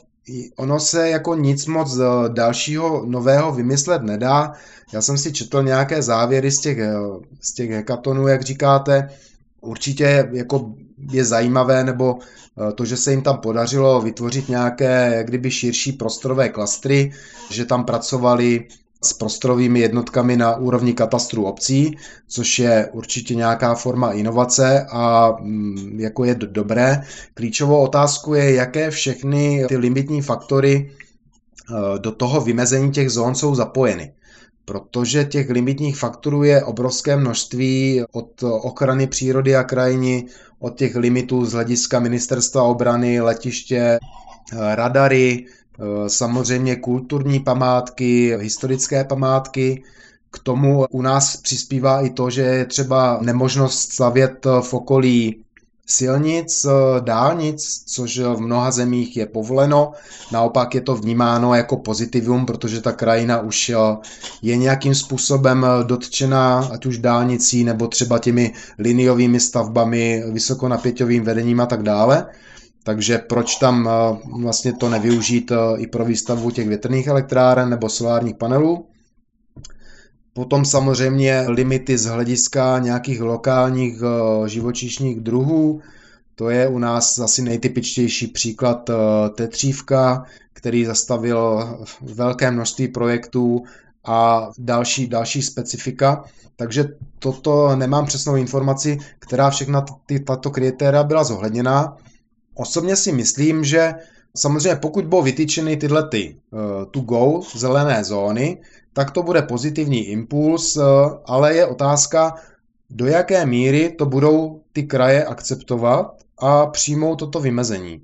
[0.57, 4.53] ono se jako nic moc eh, dalšího nového vymyslet nedá.
[4.93, 6.95] Já jsem si četl nějaké závěry z těch, eh,
[7.41, 9.11] z těch hekatonů, jak říkáte.
[9.61, 10.75] Určitě jako
[11.11, 12.19] je zajímavé, nebo
[12.75, 17.13] to, že se jim tam podařilo vytvořit nějaké jak kdyby širší prostorové klastry,
[17.51, 18.67] že tam pracovali
[19.03, 26.01] s prostorovými jednotkami na úrovni katastru obcí, což je určitě nějaká forma inovace a mm,
[26.01, 27.03] jako je dobré.
[27.35, 33.55] Klíčovou otázku je, jaké všechny ty limitní faktory e, do toho vymezení těch zón jsou
[33.55, 34.13] zapojeny.
[34.65, 40.27] Protože těch limitních faktorů je obrovské množství od ochrany přírody a krajiny,
[40.59, 43.99] od těch limitů z hlediska ministerstva obrany, letiště, e,
[44.53, 45.47] radary,
[46.07, 49.83] samozřejmě kulturní památky, historické památky.
[50.31, 55.45] K tomu u nás přispívá i to, že je třeba nemožnost stavět v okolí
[55.89, 59.93] silnic, eh, dálnic, což v mnoha zemích je povoleno.
[60.33, 63.77] Naopak je to vnímáno jako pozitivum, protože ta krajina už eh,
[64.43, 71.67] je nějakým způsobem dotčená, ať už dálnicí nebo třeba těmi liniovými stavbami, vysokonapěťovým vedením a
[71.67, 72.27] tak dále.
[72.89, 77.89] Takže proč tam eh, vlastně to nevyužít eh, i pro výstavbu těch větrných elektráren nebo
[77.89, 78.87] solárních panelů?
[80.33, 85.81] Potom samozřejmě limity z hlediska nějakých lokálních eh, živočišních druhů.
[86.35, 88.91] To je u nás asi nejtypičtější příklad
[89.35, 91.69] tetřívka, který zastavil
[92.03, 93.63] velké množství projektů
[94.05, 96.25] a další, další specifika.
[96.57, 99.85] Takže toto nemám přesnou informaci, která všechna
[100.27, 101.97] tato kritéria byla zohledněná.
[102.59, 103.95] Osobně si myslím, že
[104.37, 108.61] samozřejmě pokud budou vytyčeny tyhle ty uh, to go zelené zóny,
[108.93, 110.85] tak to bude pozitivní impuls, uh,
[111.25, 112.35] ale je otázka,
[112.91, 118.03] do jaké míry to budou ty kraje akceptovat a přijmou toto vymezení.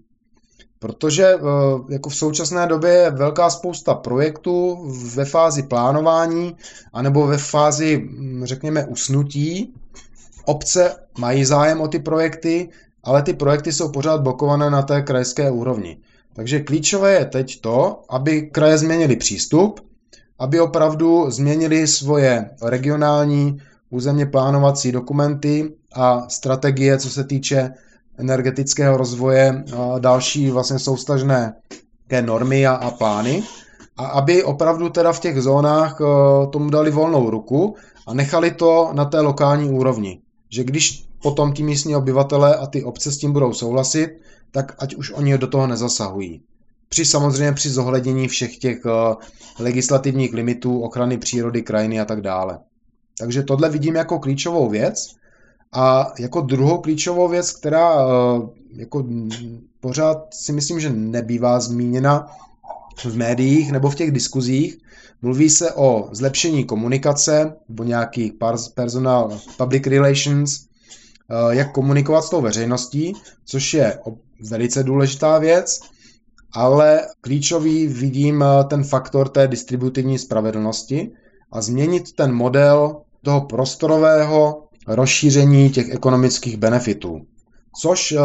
[0.79, 1.51] Protože uh,
[1.91, 4.79] jako v současné době je velká spousta projektů
[5.15, 6.57] ve fázi plánování
[6.93, 9.75] anebo ve fázi, hm, řekněme, usnutí.
[10.45, 12.69] Obce mají zájem o ty projekty,
[13.05, 15.99] ale ty projekty jsou pořád blokované na té krajské úrovni.
[16.33, 19.81] Takže klíčové je teď to, aby kraje změnili přístup,
[20.39, 23.59] aby opravdu změnili svoje regionální
[23.91, 27.71] územně plánovací dokumenty a strategie, co se týče
[28.19, 31.55] energetického rozvoje a další vlastně soustažné
[32.21, 33.43] normy a, a plány
[33.97, 36.05] a aby opravdu teda v těch zónách e,
[36.47, 37.75] tomu dali volnou ruku
[38.07, 40.21] a nechali to na té lokální úrovni.
[40.51, 44.21] Že když potom ti místní obyvatele a ty obce s tím budou souhlasit,
[44.51, 46.43] tak ať už oni do toho nezasahují.
[46.89, 49.15] Při samozřejmě při zohlednění všech těch uh,
[49.59, 52.59] legislativních limitů, ochrany přírody, krajiny a tak dále.
[53.19, 55.15] Takže tohle vidím jako klíčovou věc.
[55.73, 59.05] A jako druhou klíčovou věc, která uh, jako
[59.81, 62.27] pořád si myslím, že nebývá zmíněna
[63.05, 64.79] v médiích nebo v těch diskuzích,
[65.23, 68.33] mluví se o zlepšení komunikace nebo nějakých
[68.75, 70.74] personal public relations, Eh,
[71.51, 73.13] jak komunikovat s tou veřejností,
[73.45, 73.99] což je
[74.41, 75.81] velice důležitá věc,
[76.55, 81.11] ale klíčový vidím eh, ten faktor té distributivní spravedlnosti
[81.53, 87.21] a změnit ten model toho prostorového rozšíření těch ekonomických benefitů.
[87.81, 88.19] Což eh,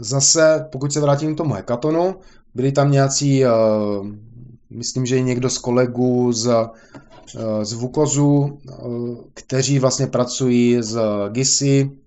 [0.00, 2.14] zase, pokud se vrátím k tomu hekatonu,
[2.54, 3.44] byli tam nějací,
[4.70, 6.50] myslím, že i někdo z kolegů z,
[7.62, 8.58] z Vukozu,
[9.34, 11.99] kteří vlastně pracují z GISy, Eh,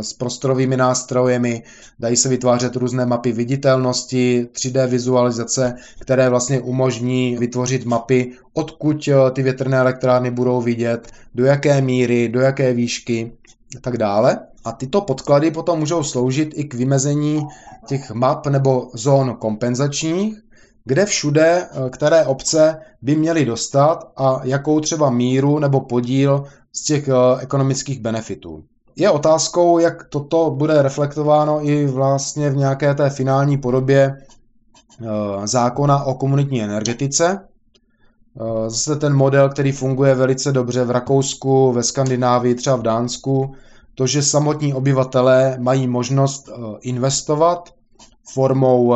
[0.00, 1.62] s prostorovými nástrojemi,
[1.98, 9.30] dají se vytvářet různé mapy viditelnosti, 3D vizualizace, které vlastně umožní vytvořit mapy, odkud eh,
[9.30, 13.32] ty větrné elektrárny budou vidět, do jaké míry, do jaké výšky
[13.76, 14.38] a tak dále.
[14.64, 17.42] A tyto podklady potom můžou sloužit i k vymezení
[17.86, 20.40] těch map nebo zón kompenzačních,
[20.84, 26.84] kde všude, eh, které obce by měly dostat a jakou třeba míru nebo podíl z
[26.84, 27.08] těch
[27.40, 28.64] ekonomických benefitů.
[28.96, 35.06] Je otázkou, jak toto bude reflektováno i vlastně v nějaké té finální podobě eh,
[35.46, 37.38] zákona o komunitní energetice.
[37.40, 43.54] Eh, zase ten model, který funguje velice dobře v Rakousku, ve Skandinávii, třeba v Dánsku,
[43.94, 47.74] to, že samotní obyvatelé mají možnost eh, investovat
[48.32, 48.94] formou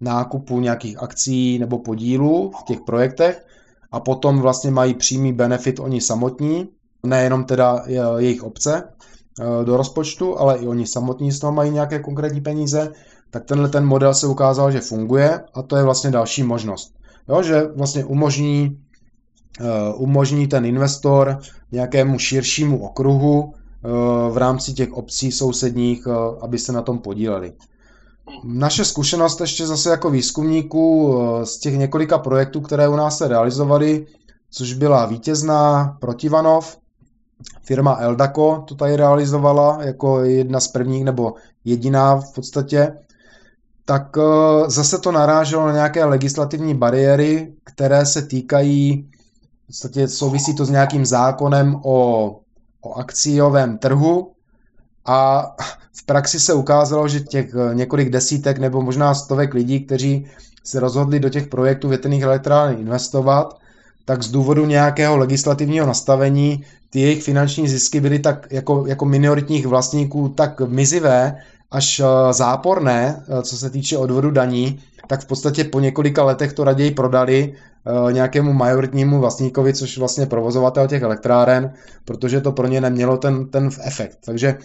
[0.00, 3.46] nákupu nějakých akcí nebo podílů v těch projektech
[3.92, 6.68] a potom vlastně mají přímý benefit oni samotní,
[7.02, 7.82] nejenom teda
[8.18, 8.82] jejich obce.
[9.40, 12.92] Eh, do rozpočtu, ale i oni samotní z toho mají nějaké konkrétní peníze,
[13.30, 16.94] tak tenhle ten model se ukázal, že funguje a to je vlastně další možnost.
[17.28, 18.78] Jo, že vlastně umožní
[19.96, 21.38] umožní ten investor
[21.72, 23.54] nějakému širšímu okruhu
[24.30, 26.08] v rámci těch obcí sousedních,
[26.40, 27.52] aby se na tom podíleli.
[28.44, 31.14] Naše zkušenost ještě zase jako výzkumníků
[31.44, 34.06] z těch několika projektů, které u nás se realizovaly,
[34.50, 36.76] což byla vítězná Protivanov,
[37.62, 41.34] firma Eldaco to tady realizovala jako jedna z prvních nebo
[41.64, 42.92] jediná v podstatě,
[43.84, 49.10] tak eh, zase to naráželo na nějaké legislativní bariéry, které se týkají,
[49.64, 52.40] v podstatě souvisí to s nějakým zákonem o,
[52.80, 54.32] o akciovém trhu.
[55.04, 55.46] A
[55.96, 60.26] v praxi se ukázalo, že těch eh, několik desítek nebo možná stovek lidí, kteří
[60.64, 63.58] se rozhodli do těch projektů větrných elektráren investovat,
[64.04, 66.64] tak z důvodu nějakého legislativního nastavení
[66.96, 71.36] ty jejich finanční zisky byly tak jako, jako minoritních vlastníků tak mizivé,
[71.70, 76.52] až eh, záporné, eh, co se týče odvodu daní, tak v podstatě po několika letech
[76.52, 81.72] to raději prodali eh, nějakému majoritnímu vlastníkovi, což vlastně provozovatel těch elektráren,
[82.04, 84.18] protože to pro ně nemělo ten, ten efekt.
[84.24, 84.58] Takže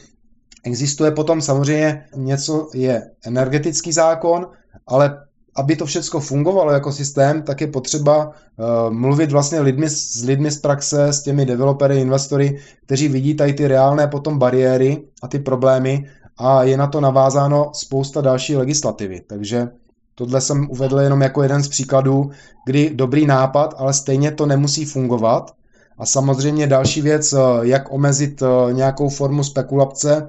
[0.64, 4.48] existuje potom samozřejmě něco, je energetický zákon,
[4.88, 5.18] ale
[5.56, 10.52] aby to všechno fungovalo jako systém, tak je potřeba uh, mluvit vlastně lidmi, s lidmi
[10.52, 15.40] z praxe, s těmi developery, investory, kteří vidí tady ty reálné potom bariéry a ty
[15.40, 16.06] problémy
[16.38, 19.22] a je na to navázáno spousta další legislativy.
[19.28, 19.68] Takže
[20.16, 22.32] tohle jsem uvedl jenom jako jeden z příkladů,
[22.66, 25.52] kdy dobrý nápad, ale stejně to nemusí fungovat.
[25.98, 30.28] A samozřejmě další věc, eh, jak omezit eh, nějakou formu spekulace,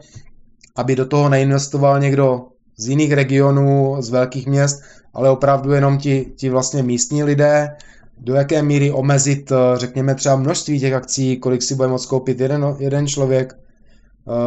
[0.76, 2.46] aby do toho neinvestoval někdo
[2.76, 4.82] z jiných regionů, z velkých měst,
[5.14, 7.76] ale opravdu jenom ti, ti vlastně místní lidé,
[8.18, 12.40] do jaké míry omezit, eh, řekněme třeba množství těch akcí, kolik si bude moct koupit
[12.40, 13.56] jeden, jeden člověk,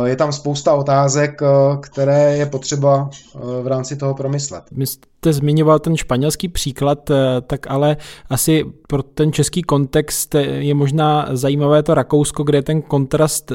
[0.06, 1.48] je tam spousta otázek, eh,
[1.82, 4.64] které je potřeba eh, v rámci toho promyslet.
[4.72, 7.12] My jste zmiňoval ten španělský příklad,
[7.48, 7.98] tak ale
[8.30, 13.52] asi pro ten český kontext je možná zajímavé to Rakousko, kde je ten kontrast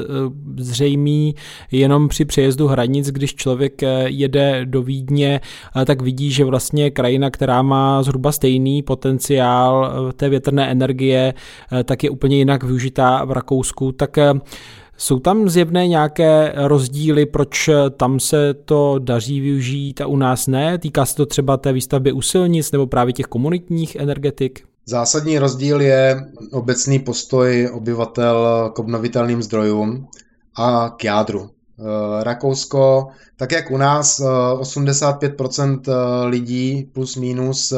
[0.57, 1.35] zřejmý
[1.71, 5.41] jenom při přejezdu hranic, když člověk jede do Vídně,
[5.85, 11.33] tak vidí, že vlastně krajina, která má zhruba stejný potenciál té větrné energie,
[11.85, 13.91] tak je úplně jinak využitá v Rakousku.
[13.91, 14.17] Tak
[15.01, 20.77] jsou tam zjevné nějaké rozdíly, proč tam se to daří využít a u nás ne?
[20.77, 24.63] Týká se to třeba té výstavby u silnic nebo právě těch komunitních energetik?
[24.85, 30.07] Zásadní rozdíl je obecný postoj obyvatel k obnovitelným zdrojům
[30.55, 31.49] a k jádru.
[31.49, 34.21] Eh, Rakousko, tak jak u nás,
[34.59, 37.73] 85% eh, eh, lidí plus minus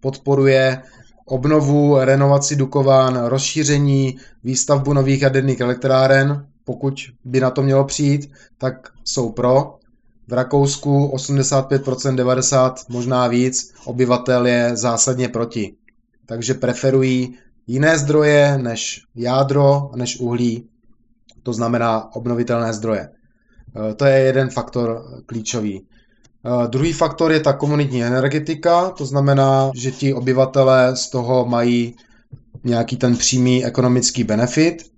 [0.00, 0.82] podporuje
[1.24, 6.94] obnovu, renovaci Dukován, rozšíření, výstavbu nových jaderných elektráren pokud
[7.24, 9.74] by na to mělo přijít, tak jsou pro.
[10.28, 11.80] V Rakousku 85%,
[12.14, 15.74] 90%, možná víc, obyvatel je zásadně proti.
[16.26, 20.68] Takže preferují jiné zdroje než jádro, než uhlí,
[21.42, 23.08] to znamená obnovitelné zdroje.
[23.08, 25.76] E, to je jeden faktor klíčový.
[25.80, 31.94] E, druhý faktor je ta komunitní energetika, to znamená, že ti obyvatelé z toho mají
[32.64, 34.97] nějaký ten přímý ekonomický benefit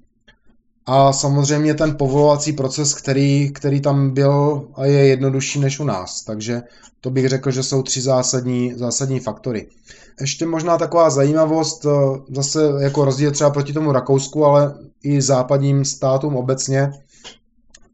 [0.86, 6.22] a samozřejmě ten povolovací proces, který, který tam byl a je jednodušší než u nás.
[6.22, 6.62] Takže
[7.00, 9.66] to bych řekl, že jsou tři zásadní, zásadní faktory.
[10.20, 11.90] Ještě možná taková zajímavost, eh,
[12.34, 16.92] zase jako rozdíl třeba proti tomu Rakousku, ale i západním státům obecně.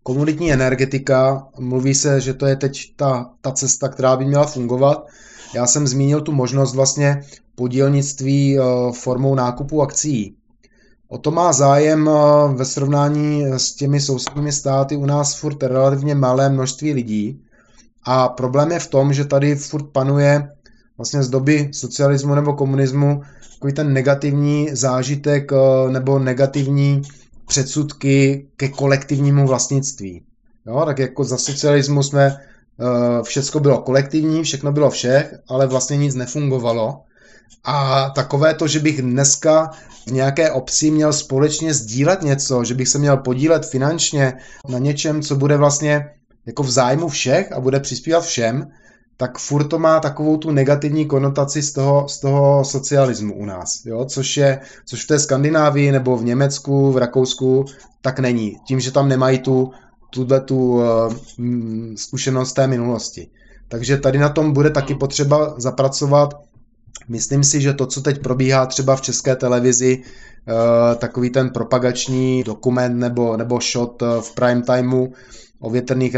[0.03, 5.07] Komunitní energetika, mluví se, že to je teď ta, ta cesta, která by měla fungovat.
[5.55, 7.23] Já jsem zmínil tu možnost vlastně
[7.55, 8.63] podílnictví eh,
[8.93, 10.37] formou nákupu akcí.
[11.09, 16.15] O to má zájem eh, ve srovnání s těmi sousedními státy u nás furt relativně
[16.15, 17.43] malé množství lidí.
[18.05, 20.51] A problém je v tom, že tady furt panuje
[20.97, 23.23] vlastně z doby socialismu nebo komunismu
[23.55, 27.03] takový ten negativní zážitek eh, nebo negativní
[27.47, 30.23] předsudky ke kolektivnímu vlastnictví.
[30.67, 35.97] Jo, tak jako za socialismu jsme, eh, všecko bylo kolektivní, všechno bylo všech, ale vlastně
[35.97, 37.01] nic nefungovalo.
[37.65, 39.71] A takové to, že bych dneska
[40.09, 44.39] v nějaké obci měl společně sdílet něco, že bych se měl podílet finančně
[44.69, 46.11] na něčem, co bude vlastně
[46.47, 48.71] jako v zájmu všech a bude přispívat všem,
[49.17, 53.83] tak furt to má takovou tu negativní konotaci z toho, z toho socialismu u nás,
[53.85, 54.05] jo?
[54.05, 57.65] Což, je, což v té Skandinávii nebo v Německu, v Rakousku,
[58.01, 58.57] tak není.
[58.67, 59.71] Tím, že tam nemají tu,
[60.11, 60.83] tuhle tu uh,
[61.95, 63.31] zkušenost té minulosti.
[63.69, 66.35] Takže tady na tom bude taky potřeba zapracovat
[67.09, 72.43] Myslím si, že to, co teď probíhá třeba v české televizi, eh, takový ten propagační
[72.43, 75.13] dokument nebo, nebo shot eh, v prime timeu
[75.61, 76.17] o větrných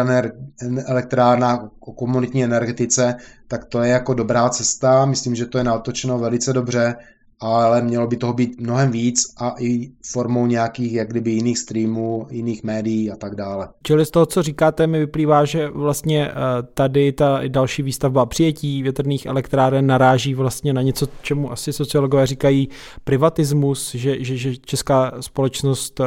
[0.86, 3.14] elektrárnách, o komunitní energetice,
[3.48, 5.04] tak to je jako dobrá cesta.
[5.04, 6.96] Myslím, že to je natočeno velice dobře
[7.40, 12.26] ale mělo by toho být mnohem víc a i formou nějakých jak kdyby jiných streamů,
[12.30, 13.68] jiných médií a tak dále.
[13.82, 16.32] Čili z toho, co říkáte, mi vyplývá, že vlastně eh,
[16.74, 22.68] tady ta další výstavba přijetí větrných elektráren naráží vlastně na něco, čemu asi sociologové říkají
[23.04, 26.04] privatismus, že, že, že česká společnost eh,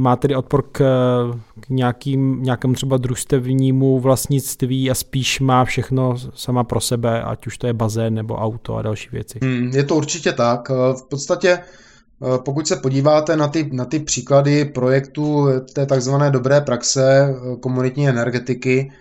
[0.00, 0.78] má tedy odpor k,
[1.60, 7.58] k nějakým, nějakému třeba družstevnímu vlastnictví a spíš má všechno sama pro sebe, ať už
[7.58, 9.38] to je bazén nebo auto a další věci.
[9.42, 10.68] Hmm, je to určitě tak.
[10.68, 11.58] V podstatě
[12.44, 18.92] pokud se podíváte na ty, na ty příklady projektů té takzvané dobré praxe komunitní energetiky,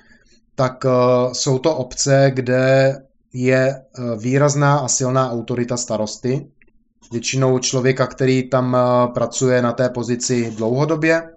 [0.56, 0.86] tak
[1.34, 2.96] jsou to obce, kde
[3.34, 3.82] je
[4.18, 6.48] výrazná a silná autorita starosty,
[7.12, 11.30] většinou člověka, který tam eh, pracuje na té pozici dlouhodobě,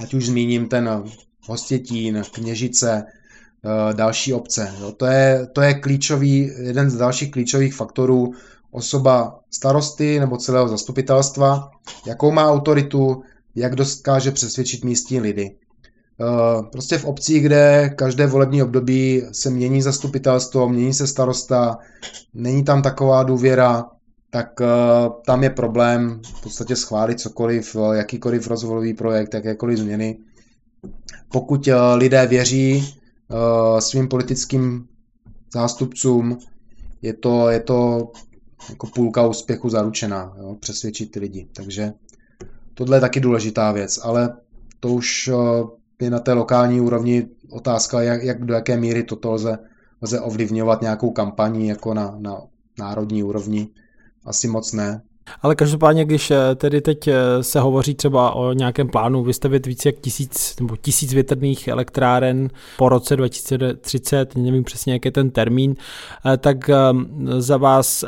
[0.00, 1.04] ať už zmíním ten
[1.46, 4.72] Hostětín, Kněžice, eh, další obce.
[4.96, 8.32] To je, to je klíčový, jeden z dalších klíčových faktorů
[8.70, 11.70] osoba starosty nebo celého zastupitelstva,
[12.06, 13.22] jakou má autoritu,
[13.54, 15.56] jak dokáže přesvědčit místní lidi.
[16.20, 21.78] Eh, prostě v obcích, kde každé volební období se mění zastupitelstvo, mění se starosta,
[22.34, 23.84] není tam taková důvěra,
[24.30, 24.66] tak uh,
[25.26, 30.18] tam je problém v podstatě schválit cokoliv, eh, jakýkoliv rozvojový projekt, jakékoliv změny.
[31.32, 32.94] Pokud uh, lidé věří
[33.78, 34.88] svým politickým
[35.54, 36.38] zástupcům,
[37.02, 38.10] je to, je to
[38.70, 41.48] jako půlka úspěchu zaručená, jo, přesvědčit ty lidi.
[41.56, 41.92] Takže
[42.74, 44.36] tohle je taky důležitá věc, ale
[44.80, 45.30] to už
[46.00, 49.58] je na té lokální úrovni otázka, jak, jak do jaké míry toto lze,
[50.02, 52.42] lze ovlivňovat nějakou kampaní jako na, na
[52.78, 53.68] národní úrovni
[54.26, 55.02] asi moc ne.
[55.42, 59.88] Ale každopádně, když eh, tedy teď eh, se hovoří třeba o nějakém plánu vystavit více
[59.88, 65.74] jak tisíc nebo tisíc větrných elektráren po roce 2030, nevím přesně, jak je ten termín,
[66.26, 66.70] eh, tak
[67.38, 68.04] za vás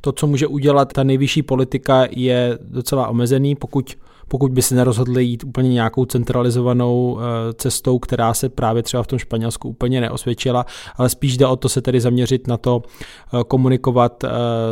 [0.00, 3.96] to, co může udělat ta nejvyšší politika, je docela omezený, pokud
[4.28, 9.06] pokud by se nerozhodli jít úplně nějakou centralizovanou eh, cestou, která se právě třeba v
[9.06, 10.66] tom Španělsku úplně neosvědčila,
[10.96, 14.28] ale spíš jde o to se tedy zaměřit na to eh, komunikovat eh,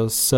[0.08, 0.34] s,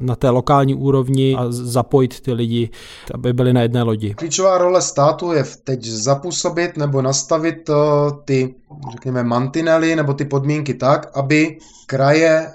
[0.00, 2.70] na té lokální úrovni a zapojit ty lidi,
[3.14, 4.14] aby byli na jedné lodi.
[4.14, 7.70] Klíčová role státu je teď zapůsobit nebo nastavit
[8.24, 8.54] ty,
[8.92, 12.50] řekněme, mantinely nebo ty podmínky tak, aby kraje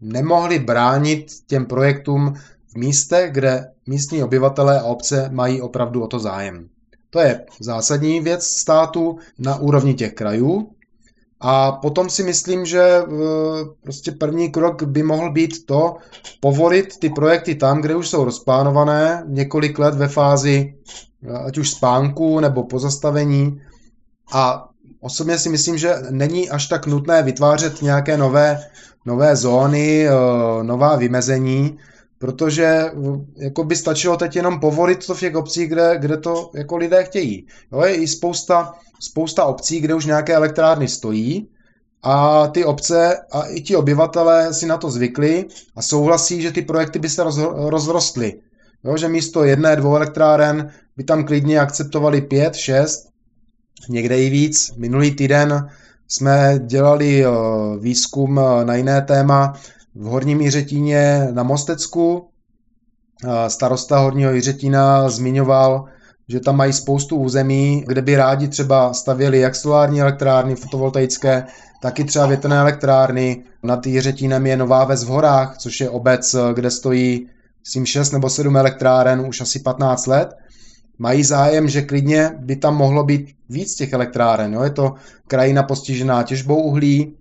[0.00, 2.34] nemohly bránit těm projektům
[2.76, 6.68] místech, kde místní obyvatelé a obce mají opravdu o to zájem.
[7.10, 10.68] To je zásadní věc státu na úrovni těch krajů.
[11.40, 13.04] A potom si myslím, že e,
[13.82, 15.96] prostě první krok by mohl být to
[16.40, 20.74] povolit ty projekty tam, kde už jsou rozplánované několik let ve fázi
[21.22, 23.60] e, ať už spánku nebo pozastavení.
[24.32, 24.68] A
[25.00, 28.60] osobně si myslím, že není až tak nutné vytvářet nějaké nové,
[29.06, 30.10] nové zóny, e,
[30.62, 31.78] nová vymezení,
[32.18, 32.84] protože
[33.36, 37.04] jako by stačilo teď jenom povolit to v těch obcích, kde, kde to jako lidé
[37.04, 37.46] chtějí.
[37.72, 41.48] Jo, je i spousta, spousta obcí, kde už nějaké elektrárny stojí
[42.02, 45.44] a ty obce a i ti obyvatelé si na to zvykli
[45.76, 48.40] a souhlasí, že ty projekty by se roz, rozrostly.
[48.84, 53.08] Jo, že místo jedné, dvou elektráren by tam klidně akceptovali pět, šest,
[53.88, 54.72] někde i víc.
[54.76, 55.70] Minulý týden
[56.08, 57.28] jsme dělali eh,
[57.78, 59.58] výzkum eh, na jiné téma,
[59.98, 62.28] v Horním Jiřetíně na Mostecku.
[63.48, 65.84] Starosta Horního Jiřetína zmiňoval,
[66.28, 71.44] že tam mají spoustu území, kde by rádi třeba stavěli jak solární elektrárny fotovoltaické,
[71.82, 73.44] tak i třeba větrné elektrárny.
[73.62, 77.28] Nad Jiřetínem je Nová Ves v horách, což je obec, kde stojí
[77.60, 80.34] myslím 6 nebo 7 elektráren už asi 15 let.
[80.98, 84.54] Mají zájem, že klidně by tam mohlo být víc těch elektráren.
[84.54, 84.62] Jo?
[84.62, 84.94] Je to
[85.28, 87.16] krajina postižená těžbou uhlí,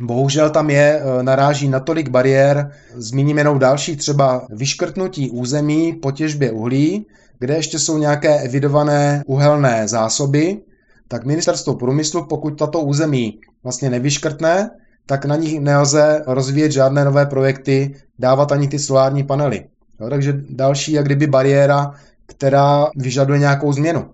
[0.00, 6.12] Bohužel tam je, e, naráží na tolik bariér, zmíním jenom další třeba vyškrtnutí území po
[6.12, 7.06] těžbě uhlí,
[7.38, 10.60] kde ještě jsou nějaké evidované uhelné zásoby,
[11.08, 14.70] tak ministerstvo průmyslu, pokud tato území vlastně nevyškrtne,
[15.06, 19.64] tak na nich nelze rozvíjet žádné nové projekty, dávat ani ty solární panely.
[20.00, 21.94] Jo, takže další jak kdyby bariéra,
[22.26, 24.10] která vyžaduje nějakou změnu.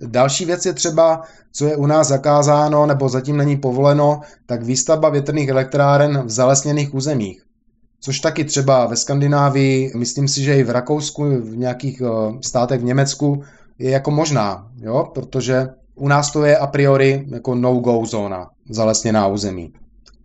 [0.00, 1.22] Další věc je třeba,
[1.52, 6.94] co je u nás zakázáno nebo zatím není povoleno, tak výstavba větrných elektráren v zalesněných
[6.94, 7.42] územích.
[8.00, 12.08] Což taky třeba ve Skandinávii, myslím si, že i v Rakousku, v nějakých eh,
[12.40, 13.42] státech v Německu
[13.78, 15.10] je jako možná, jo?
[15.14, 19.72] protože u nás to je a priori jako no-go zóna, zalesněná území.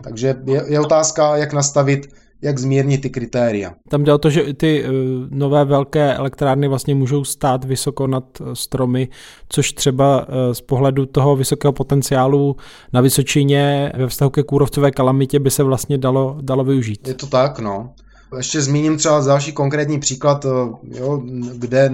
[0.03, 2.07] Takže je, je otázka, jak nastavit
[2.41, 3.73] jak zmírnit ty kritéria.
[3.89, 4.91] Tam jde o to, že ty uh,
[5.29, 9.09] nové velké elektrárny vlastně můžou stát vysoko nad uh, stromy,
[9.49, 12.55] což třeba uh, z pohledu toho vysokého potenciálu
[12.93, 17.07] na Vysočině ve vztahu ke kůrovcové kalamitě by se vlastně dalo, dalo využít.
[17.07, 17.93] Je to tak, no.
[18.37, 20.45] Ještě zmíním třeba další konkrétní příklad,
[20.83, 21.21] jo,
[21.55, 21.91] kde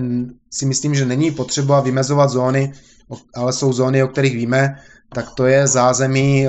[0.52, 2.74] si myslím, že není potřeba vymezovat zóny,
[3.36, 4.76] ale jsou zóny, o kterých víme,
[5.14, 6.48] tak to je zázemí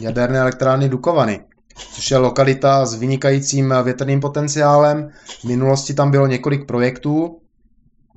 [0.00, 1.40] jaderné elektrárny Dukovany
[1.76, 5.10] což je lokalita s vynikajícím větrným potenciálem.
[5.40, 7.38] V minulosti tam bylo několik projektů,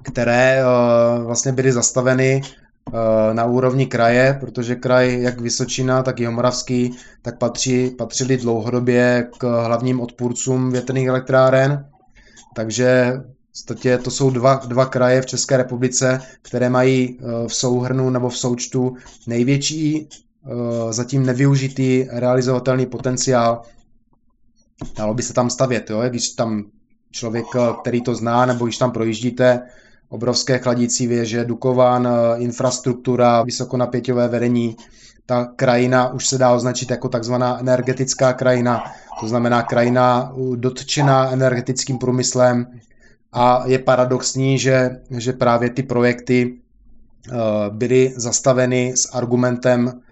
[0.03, 2.93] které uh, vlastně byly zastaveny uh,
[3.33, 9.63] na úrovni kraje, protože kraj jak Vysočina, tak i Homoravský, tak patří, patřili dlouhodobě k
[9.63, 11.85] hlavním odpůrcům větrných elektráren.
[12.55, 13.13] Takže
[13.67, 18.29] v to jsou dva, dva kraje v České republice, které mají uh, v souhrnu nebo
[18.29, 18.95] v součtu
[19.27, 20.09] největší
[20.89, 23.61] zatím nevyužitý realizovatelný potenciál.
[24.97, 26.01] Dalo by se tam stavět, jo?
[26.09, 26.63] když tam
[27.11, 27.45] člověk,
[27.81, 29.61] který to zná, nebo když tam projíždíte,
[30.09, 34.75] obrovské chladící věže, Dukovan, eh, infrastruktura, vysokonapěťové vedení.
[35.25, 38.83] Ta krajina už se dá označit jako takzvaná energetická krajina,
[39.19, 42.67] to znamená krajina dotčená energetickým průmyslem
[43.31, 47.33] a je paradoxní, že, že právě ty projekty eh,
[47.69, 50.08] byly zastaveny s argumentem eh,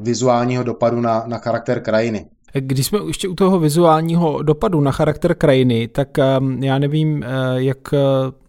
[0.00, 2.26] vizuálního dopadu na, na charakter krajiny.
[2.60, 7.26] Když jsme ještě u toho vizuálního dopadu na charakter krajiny, tak ehm, já nevím, eh,
[7.56, 7.98] jak, eh,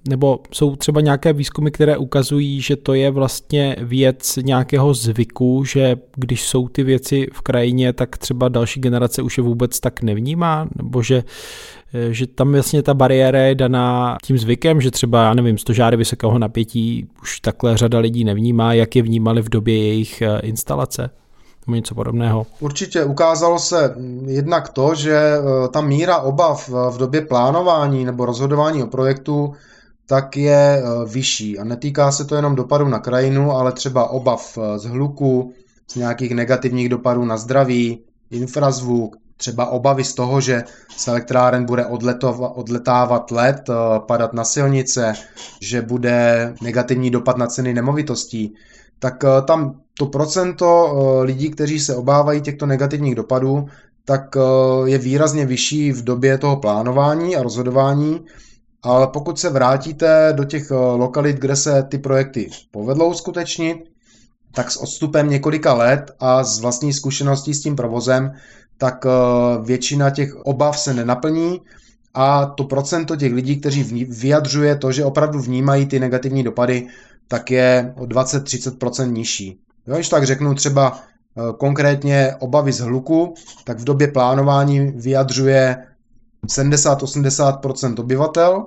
[0.09, 5.95] nebo jsou třeba nějaké výzkumy, které ukazují, že to je vlastně věc nějakého zvyku, že
[6.16, 10.68] když jsou ty věci v krajině, tak třeba další generace už je vůbec tak nevnímá,
[10.76, 11.24] nebo že eh,
[12.10, 16.39] že tam vlastně ta bariéra je daná tím zvykem, že třeba, já nevím, stožáry vysokého
[16.39, 21.10] napětí už takhle řada lidí nevnímá, jak je vnímali v době jejich instalace
[21.68, 22.46] nebo něco podobného.
[22.60, 28.84] Určitě ukázalo se jednak to, že e, ta míra obav v době plánování nebo rozhodování
[28.84, 29.54] o projektu
[30.08, 31.60] tak je vyšší.
[31.60, 35.54] A netýká se to jenom dopadů na krajinu, ale třeba obav z hluku,
[35.91, 38.00] z nějakých negativních dopadů na zdraví,
[38.32, 40.63] infrazvuk, třeba obavy z toho, že
[40.97, 41.86] z elektráren bude
[42.55, 43.69] odletávat let,
[44.07, 45.13] padat na silnice,
[45.61, 48.55] že bude negativní dopad na ceny nemovitostí
[48.99, 53.65] tak eh, tam to procento eh, lidí, kteří se obávají těchto negativních dopadů,
[54.05, 58.25] tak eh, je výrazně vyšší v době toho plánování a rozhodování,
[58.83, 63.77] ale pokud se vrátíte do těch lokalit, kde se ty projekty povedlou skutečnit,
[64.53, 68.31] tak s odstupem několika let a s vlastní zkušeností s tím provozem,
[68.78, 69.05] tak
[69.63, 71.61] většina těch obav se nenaplní
[72.15, 76.88] a to procento těch lidí, kteří vyjadřuje to, že opravdu vnímají ty negativní dopady,
[77.28, 79.59] tak je o 20-30% nižší.
[79.88, 85.86] Jo, když tak řeknu třeba eh, konkrétně obavy z hluku, tak v době plánování vyjadřuje
[86.47, 88.65] 70-80% obyvatel,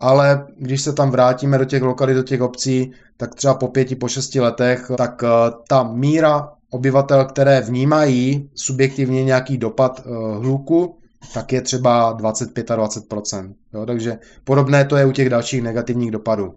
[0.00, 3.96] ale když se tam vrátíme do těch lokalit, do těch obcí, tak třeba po pěti,
[3.96, 5.28] po šesti letech, tak eh,
[5.68, 10.98] ta míra obyvatel, které vnímají subjektivně nějaký dopad eh, hluku,
[11.34, 13.54] tak je třeba 25-20%.
[13.74, 16.54] Jo, takže podobné to je u těch dalších negativních dopadů.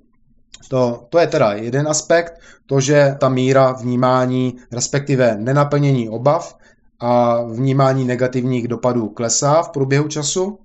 [0.68, 2.34] To, to je teda jeden aspekt,
[2.66, 6.58] to, že ta míra vnímání, respektive nenaplnění obav
[7.00, 10.60] a vnímání negativních dopadů klesá v průběhu času.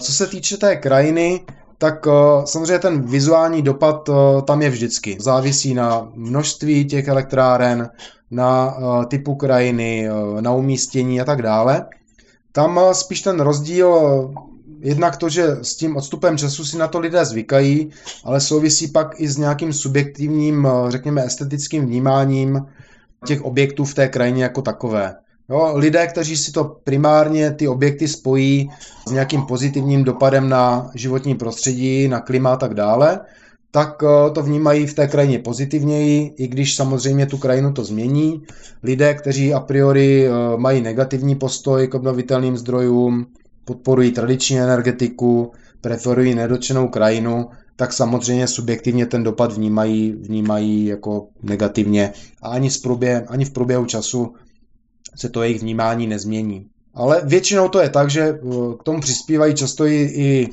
[0.00, 1.40] Co se týče té krajiny,
[1.78, 2.12] tak uh,
[2.44, 5.16] samozřejmě ten vizuální dopad uh, tam je vždycky.
[5.20, 7.90] Závisí na množství těch elektráren,
[8.32, 10.08] na uh, typu krajiny,
[10.40, 11.86] na umístění a tak dále.
[12.52, 13.88] Tam spíš ten rozdíl
[14.82, 17.90] jednak to, že s tím odstupem času si na to lidé zvykají,
[18.24, 22.66] ale souvisí pak i s nějakým subjektivním, eh, řekněme, estetickým vnímáním
[23.26, 25.14] těch objektů v té krajině jako takové.
[25.50, 28.70] Jo, lidé, kteří si to primárně ty objekty spojí
[29.08, 33.20] s nějakým pozitivním dopadem na životní prostředí, na klima a tak dále,
[33.74, 38.42] tak eh, to vnímají v té krajině pozitivněji, i když samozřejmě tu krajinu to změní.
[38.82, 43.26] Lidé, kteří a priori eh, mají negativní postoj k obnovitelným zdrojům,
[43.64, 52.12] podporují tradiční energetiku, preferují nedotčenou krajinu, tak samozřejmě subjektivně ten dopad vnímají, vnímají jako negativně
[52.42, 54.34] a ani, v průběhu, ani v průběhu času
[55.16, 56.66] se to jejich vnímání nezmění.
[56.94, 58.38] Ale většinou to je tak, že eh,
[58.80, 60.48] k tomu přispívají často i, i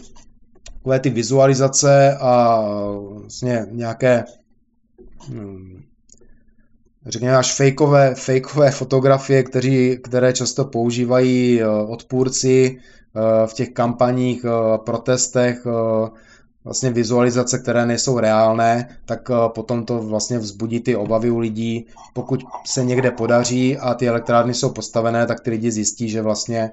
[0.99, 2.61] ty vizualizace a
[3.19, 4.23] vlastně nějaké
[5.29, 5.81] hm,
[7.05, 12.79] řekněme až fejkové, fejkové fotografie, kteří, které často používají eh, odpůrci
[13.15, 15.65] Eh, v těch kampaních, eh, protestech,
[16.63, 21.87] vlastně vizualizace, které nejsou reálné, tak potom to vlastně vzbudí ty obavy u lidí.
[22.13, 26.71] Pokud se někde podaří a ty elektrárny jsou postavené, tak ty lidi zjistí, že vlastně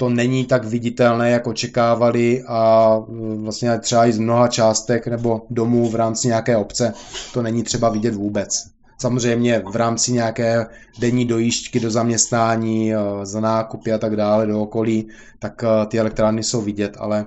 [0.00, 2.96] to není tak viditelné, jak očekávali a
[3.36, 6.92] vlastně třeba i z mnoha částek nebo domů v rámci nějaké obce
[7.34, 8.66] to není třeba vidět vůbec.
[8.98, 10.66] Samozřejmě v rámci nějaké
[10.98, 15.08] denní dojížďky do zaměstnání, za nákupy a tak dále do okolí,
[15.38, 17.26] tak ty elektrárny jsou vidět, ale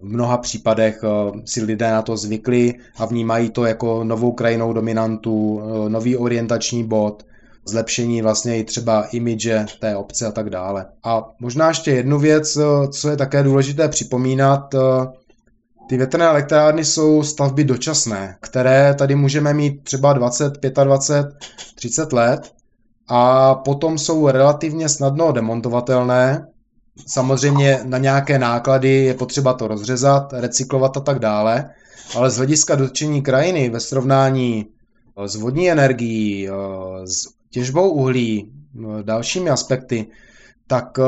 [0.00, 1.00] v mnoha případech
[1.44, 7.26] si lidé na to zvykli a vnímají to jako novou krajinou dominantu, nový orientační bod,
[7.68, 10.86] zlepšení vlastně i třeba imidže té obce a tak dále.
[11.04, 12.58] A možná ještě jednu věc,
[12.90, 14.74] co je také důležité připomínat,
[15.88, 20.52] ty větrné elektrárny jsou stavby dočasné, které tady můžeme mít třeba 20,
[20.84, 21.34] 25,
[21.74, 22.52] 30 let
[23.08, 26.46] a potom jsou relativně snadno demontovatelné.
[27.06, 31.70] Samozřejmě na nějaké náklady je potřeba to rozřezat, recyklovat a tak dále,
[32.16, 34.66] ale z hlediska dotčení krajiny ve srovnání
[35.26, 36.48] s vodní energií,
[37.04, 38.52] s těžbou uhlí,
[39.02, 40.06] dalšími aspekty,
[40.66, 40.98] tak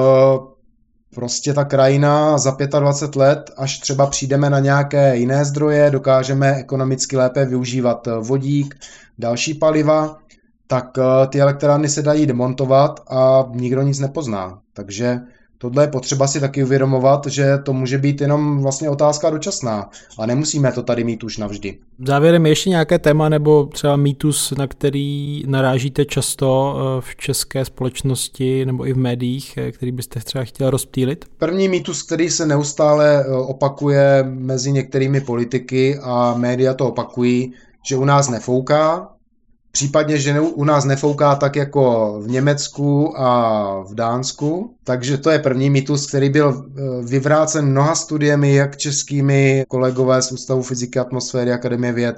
[1.15, 7.17] prostě ta krajina za 25 let, až třeba přijdeme na nějaké jiné zdroje, dokážeme ekonomicky
[7.17, 8.75] lépe využívat eh, vodík,
[9.19, 10.19] další paliva,
[10.67, 14.61] tak eh, ty elektrárny se dají demontovat a nikdo nic nepozná.
[14.73, 15.21] Takže
[15.63, 20.27] tohle je potřeba si taky uvědomovat, že to může být jenom vlastně otázka dočasná a
[20.27, 21.79] nemusíme to tady mít už navždy.
[22.07, 28.67] Závěrem ještě nějaké téma nebo třeba mýtus, na který narážíte často eh, v české společnosti
[28.67, 31.25] nebo i v médiích, eh, který byste třeba chtěl rozptýlit?
[31.39, 37.53] První mýtus, který se neustále eh, opakuje mezi některými politiky a média to opakují,
[37.89, 39.09] že u nás nefouká,
[39.73, 44.75] Případně, že u nás nefouká tak jako v Německu a v Dánsku.
[44.85, 50.33] Takže to je první mýtus, který byl eh, vyvrácen mnoha studiemi, jak českými kolegové z
[50.33, 52.17] Ústavu fyziky atmosféry Akademie věd,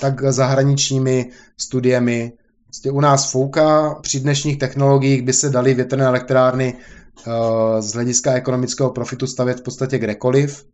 [0.00, 2.32] tak zahraničními studiemi.
[2.64, 8.32] Prostě u nás fouká, při dnešních technologiích by se daly větrné elektrárny eh, z hlediska
[8.32, 10.64] ekonomického profitu stavět v podstatě kdekoliv.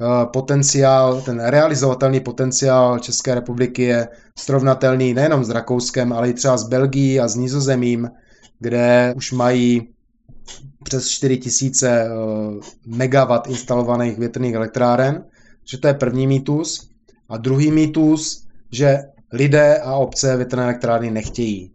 [0.00, 4.08] Eh, potenciál, ten realizovatelný potenciál České republiky je
[4.38, 8.10] srovnatelný nejenom s Rakouskem, ale i třeba s Belgií a s Nizozemím,
[8.58, 9.88] kde už mají
[10.84, 12.08] přes 4000 eh,
[12.86, 15.24] megawatt instalovaných větrných elektráren,
[15.64, 16.90] že to je první mýtus.
[17.28, 18.98] A druhý mýtus, že
[19.32, 21.72] lidé a obce větrné elektrárny nechtějí.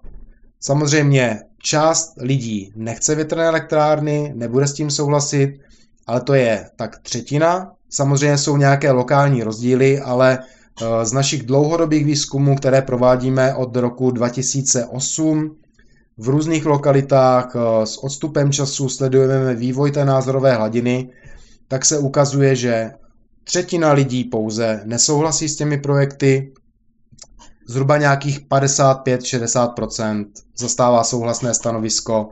[0.60, 5.60] Samozřejmě část lidí nechce větrné elektrárny, nebude s tím souhlasit,
[6.08, 12.06] ale to je tak třetina Samozřejmě jsou nějaké lokální rozdíly, ale eh, z našich dlouhodobých
[12.06, 15.56] výzkumů, které provádíme od roku 2008,
[16.18, 21.10] v různých lokalitách eh, s odstupem času sledujeme vývoj té názorové hladiny,
[21.68, 22.92] tak se ukazuje, že
[23.44, 26.54] třetina lidí pouze nesouhlasí s těmi projekty,
[27.68, 30.26] zhruba nějakých 55-60%
[30.58, 32.30] zastává souhlasné stanovisko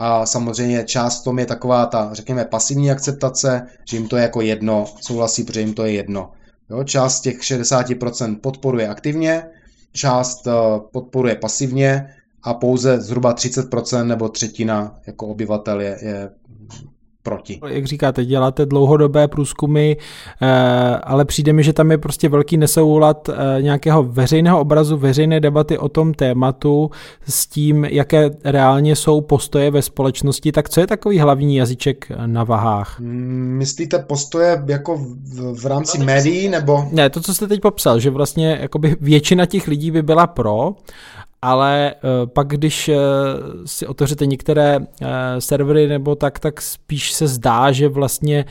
[0.00, 4.40] a samozřejmě část tom je taková ta, řekněme, pasivní akceptace, že jim to je jako
[4.40, 6.30] jedno, souhlasí, protože jim to je jedno.
[6.70, 9.42] Jo, část těch 60% podporuje aktivně,
[9.92, 10.52] část eh,
[10.92, 16.30] podporuje pasivně a pouze zhruba 30% nebo třetina jako obyvatel je, je
[17.22, 17.60] proti.
[17.66, 20.46] Jak říkáte, děláte dlouhodobé průzkumy, eh,
[21.02, 25.78] ale přijde mi, že tam je prostě velký nesoulad eh, nějakého veřejného obrazu, veřejné debaty
[25.78, 26.90] o tom tématu
[27.28, 30.52] s tím, jaké reálně jsou postoje ve společnosti.
[30.52, 33.00] Tak co je takový hlavní jazyček na vahách?
[33.00, 36.84] Mm, myslíte postoje jako v, v rámci médií nebo?
[36.92, 40.74] Ne, to, co jste teď popsal, že vlastně jakoby většina těch lidí by byla pro,
[41.42, 42.94] ale uh, pak když uh,
[43.64, 44.86] si otevřete některé uh,
[45.38, 48.44] servery nebo tak, tak spíš se zdá, že vlastně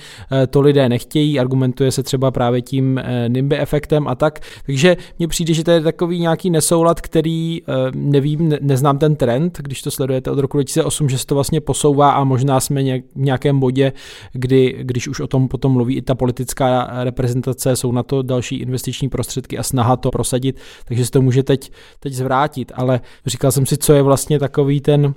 [0.49, 5.53] to lidé nechtějí, argumentuje se třeba právě tím NIMBY efektem a tak, takže mně přijde,
[5.53, 7.61] že to je takový nějaký nesoulad, který
[7.93, 11.61] nevím, ne, neznám ten trend, když to sledujete od roku 2008, že se to vlastně
[11.61, 13.93] posouvá a možná jsme v nějakém bodě,
[14.33, 18.55] kdy, když už o tom potom mluví i ta politická reprezentace, jsou na to další
[18.55, 23.51] investiční prostředky a snaha to prosadit, takže se to může teď, teď zvrátit ale říkal
[23.51, 25.13] jsem si, co je vlastně takový ten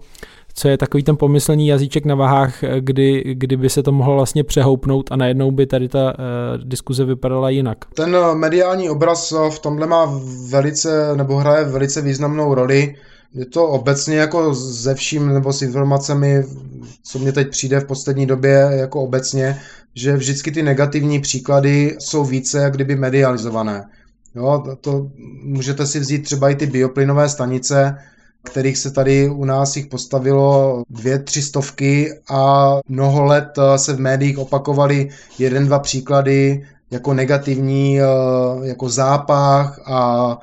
[0.55, 5.13] co je takový ten pomyslný jazyček na vahách, kdy, kdyby se to mohlo vlastně přehoupnout
[5.13, 7.79] a najednou by tady ta uh, diskuze vypadala jinak.
[7.95, 12.95] Ten mediální obraz v tomhle má velice, nebo hraje velice významnou roli.
[13.35, 16.45] Je to obecně jako ze vším, nebo s informacemi,
[17.03, 19.61] co mě teď přijde v poslední době jako obecně,
[19.95, 23.85] že vždycky ty negativní příklady jsou více jak kdyby medializované.
[24.35, 25.11] Jo, to, to
[25.43, 27.99] můžete si vzít třeba i ty bioplynové stanice,
[28.43, 33.93] kterých se tady u nás jich postavilo dvě, tři stovky a mnoho let eh, se
[33.93, 35.09] v médiích opakovaly
[35.39, 38.05] jeden, dva příklady jako negativní, eh,
[38.63, 40.39] jako zápach a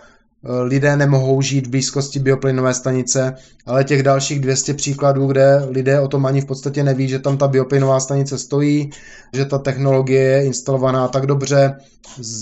[0.64, 6.08] lidé nemohou žít v blízkosti bioplynové stanice, ale těch dalších 200 příkladů, kde lidé o
[6.08, 8.90] tom ani v podstatě neví, že tam ta bioplynová stanice stojí,
[9.34, 11.76] že ta technologie je instalovaná tak dobře,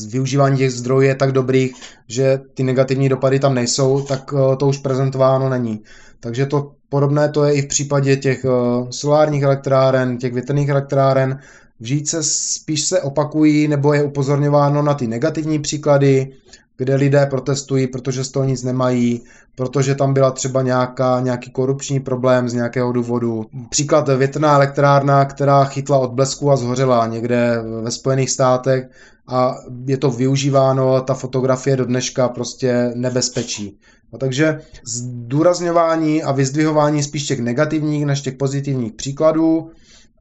[0.08, 1.76] využívání těch zdrojů je tak dobrých,
[2.08, 5.84] že ty negativní dopady tam nejsou, tak eh, to už prezentováno není.
[6.20, 8.50] Takže to podobné to je i v případě těch eh,
[8.90, 11.40] solárních elektráren, těch větrných elektráren.
[11.80, 16.32] Vždyť se spíš se opakují nebo je upozorňováno na ty negativní příklady,
[16.78, 19.22] kde lidé protestují, protože z toho nic nemají,
[19.56, 23.46] protože tam byla třeba nějaká, nějaký korupční problém z nějakého důvodu.
[23.70, 28.90] Příklad větrná elektrárna, která chytla od blesku a zhořela někde ve Spojených státech
[29.28, 33.78] a je to využíváno, ta fotografie do dneška prostě nebezpečí.
[34.14, 39.72] No, takže zdůrazňování a vyzdvihování spíš těch negativních než těch pozitivních příkladů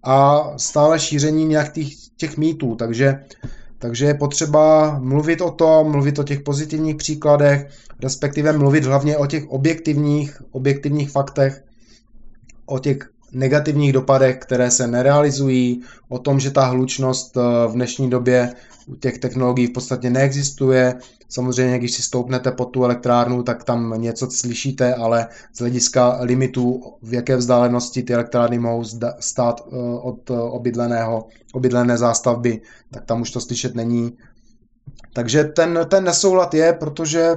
[0.04, 2.74] a stále šíření nějakých těch mýtů.
[2.74, 3.24] Takže
[3.84, 7.68] takže je potřeba mluvit o tom, mluvit o těch pozitivních příkladech,
[8.02, 11.64] respektive mluvit hlavně o těch objektivních, objektivních faktech,
[12.66, 12.98] o těch
[13.34, 18.54] negativních dopadech, které se nerealizují, o tom, že ta hlučnost eh, v dnešní době
[19.00, 20.94] těch technologií v podstatě neexistuje.
[21.28, 26.82] Samozřejmě, když si stoupnete pod tu elektrárnu, tak tam něco slyšíte, ale z hlediska limitů,
[27.02, 28.84] v jaké vzdálenosti ty elektrárny mohou
[29.20, 34.16] stát eh, od eh, obydleného, obydlené zástavby, tak tam už to slyšet není.
[35.12, 37.36] Takže ten, ten nesoulad je, protože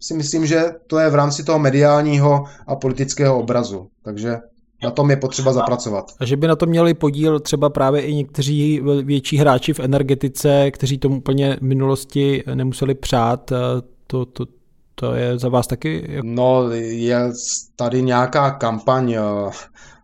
[0.00, 3.88] si myslím, že to je v rámci toho mediálního a politického obrazu.
[4.02, 4.38] Takže
[4.82, 6.12] na tom je potřeba zapracovat.
[6.20, 10.70] A že by na to měli podíl třeba právě i někteří větší hráči v energetice,
[10.70, 13.56] kteří tomu úplně v minulosti nemuseli přát, eh,
[14.06, 14.46] to, to,
[14.94, 16.20] to je za vás taky?
[16.22, 17.32] No, je
[17.76, 19.20] tady nějaká kampaň eh,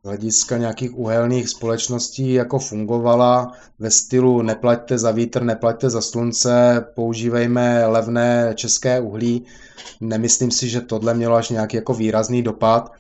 [0.05, 7.87] hlediska nějakých uhelných společností jako fungovala ve stylu neplaťte za vítr, neplaťte za slunce, používejme
[7.87, 9.45] levné české uhlí.
[10.01, 12.93] Nemyslím si, že tohle mělo až nějaký jako výrazný dopad.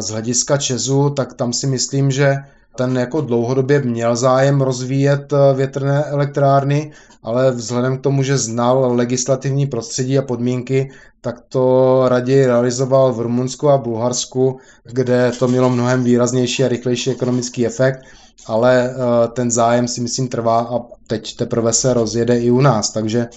[0.00, 2.36] Z hlediska Česu, tak tam si myslím, že
[2.76, 6.92] ten jako dlouhodobě měl zájem rozvíjet eh, větrné elektrárny,
[7.22, 13.20] ale vzhledem k tomu, že znal legislativní prostředí a podmínky, tak to raději realizoval v
[13.20, 18.00] Rumunsku a Bulharsku, kde to mělo mnohem výraznější a rychlejší ekonomický efekt,
[18.46, 18.94] ale eh,
[19.28, 23.28] ten zájem si myslím trvá a teď teprve se rozjede i u nás, takže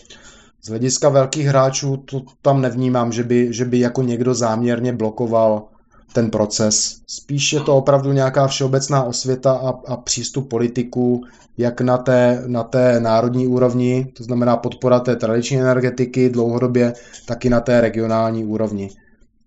[0.64, 5.68] z hlediska velkých hráčů to tam nevnímám, že by, že by jako někdo záměrně blokoval
[6.14, 7.02] ten proces.
[7.08, 11.24] Spíš je to opravdu nějaká všeobecná osvěta a, a přístup politiků,
[11.58, 16.94] jak na té, na té národní úrovni, to znamená podpora té tradiční energetiky dlouhodobě,
[17.26, 18.90] tak i na té regionální úrovni.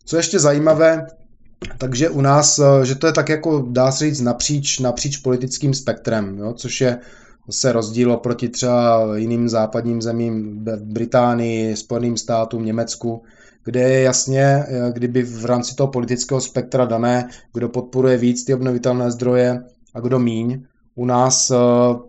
[0.04, 1.06] Co ještě zajímavé,
[1.78, 6.38] takže u nás, že to je tak jako, dá se říct, napříč, napříč politickým spektrem,
[6.38, 6.98] jo, což je
[7.50, 13.22] se rozdíl oproti třeba jiným západním zemím Británii, Spojeným státům, Německu,
[13.64, 18.54] kde je jasně, eh, kdyby v rámci toho politického spektra dané, kdo podporuje víc ty
[18.54, 19.62] obnovitelné zdroje
[19.94, 20.62] a kdo míň.
[20.94, 21.56] U nás eh,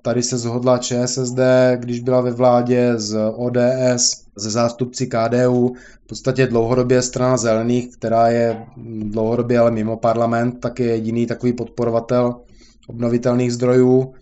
[0.02, 1.40] tady se zhodla ČSSD,
[1.76, 5.74] když byla ve vládě z ODS, ze zástupci KDU,
[6.04, 8.66] v podstatě dlouhodobě strana zelených, která je
[9.04, 12.36] dlouhodobě ale mimo parlament, tak je jediný takový podporovatel
[12.88, 14.14] obnovitelných zdrojů.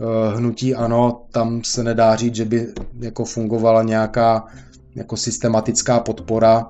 [0.00, 2.66] Eh, hnutí ano, tam se nedá říct, že by
[3.00, 4.46] jako fungovala nějaká
[4.94, 6.66] jako systematická podpora.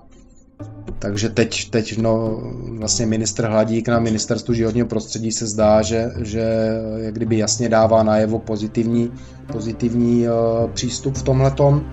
[0.99, 2.43] Takže teď, teď no,
[2.79, 6.45] vlastně ministr Hladík na ministerstvu životního prostředí se zdá, že, že
[6.97, 9.13] jak kdyby jasně dává najevo pozitivní,
[9.53, 11.85] pozitivní uh, přístup v tomhletom.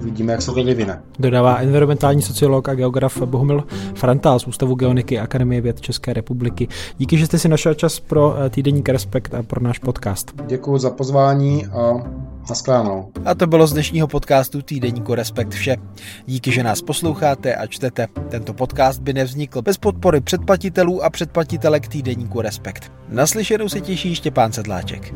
[0.00, 1.02] Vidíme, jak se to vyvine.
[1.18, 6.68] Dodává environmentální sociolog a geograf Bohumil Frantál z Ústavu geoniky Akademie věd České republiky.
[6.98, 10.32] Díky, že jste si našel čas pro eh, týdenník Respekt a pro náš podcast.
[10.46, 11.92] Děkuji za pozvání a
[12.48, 13.08] Naschledanou.
[13.24, 15.76] A to bylo z dnešního podcastu Týdeníku Respekt vše.
[16.26, 18.06] Díky, že nás posloucháte a čtete.
[18.28, 22.92] Tento podcast by nevznikl bez podpory předplatitelů a předplatitelek Týdeníku Respekt.
[23.08, 25.14] Naslyšenou se těší Štěpán Sedláček.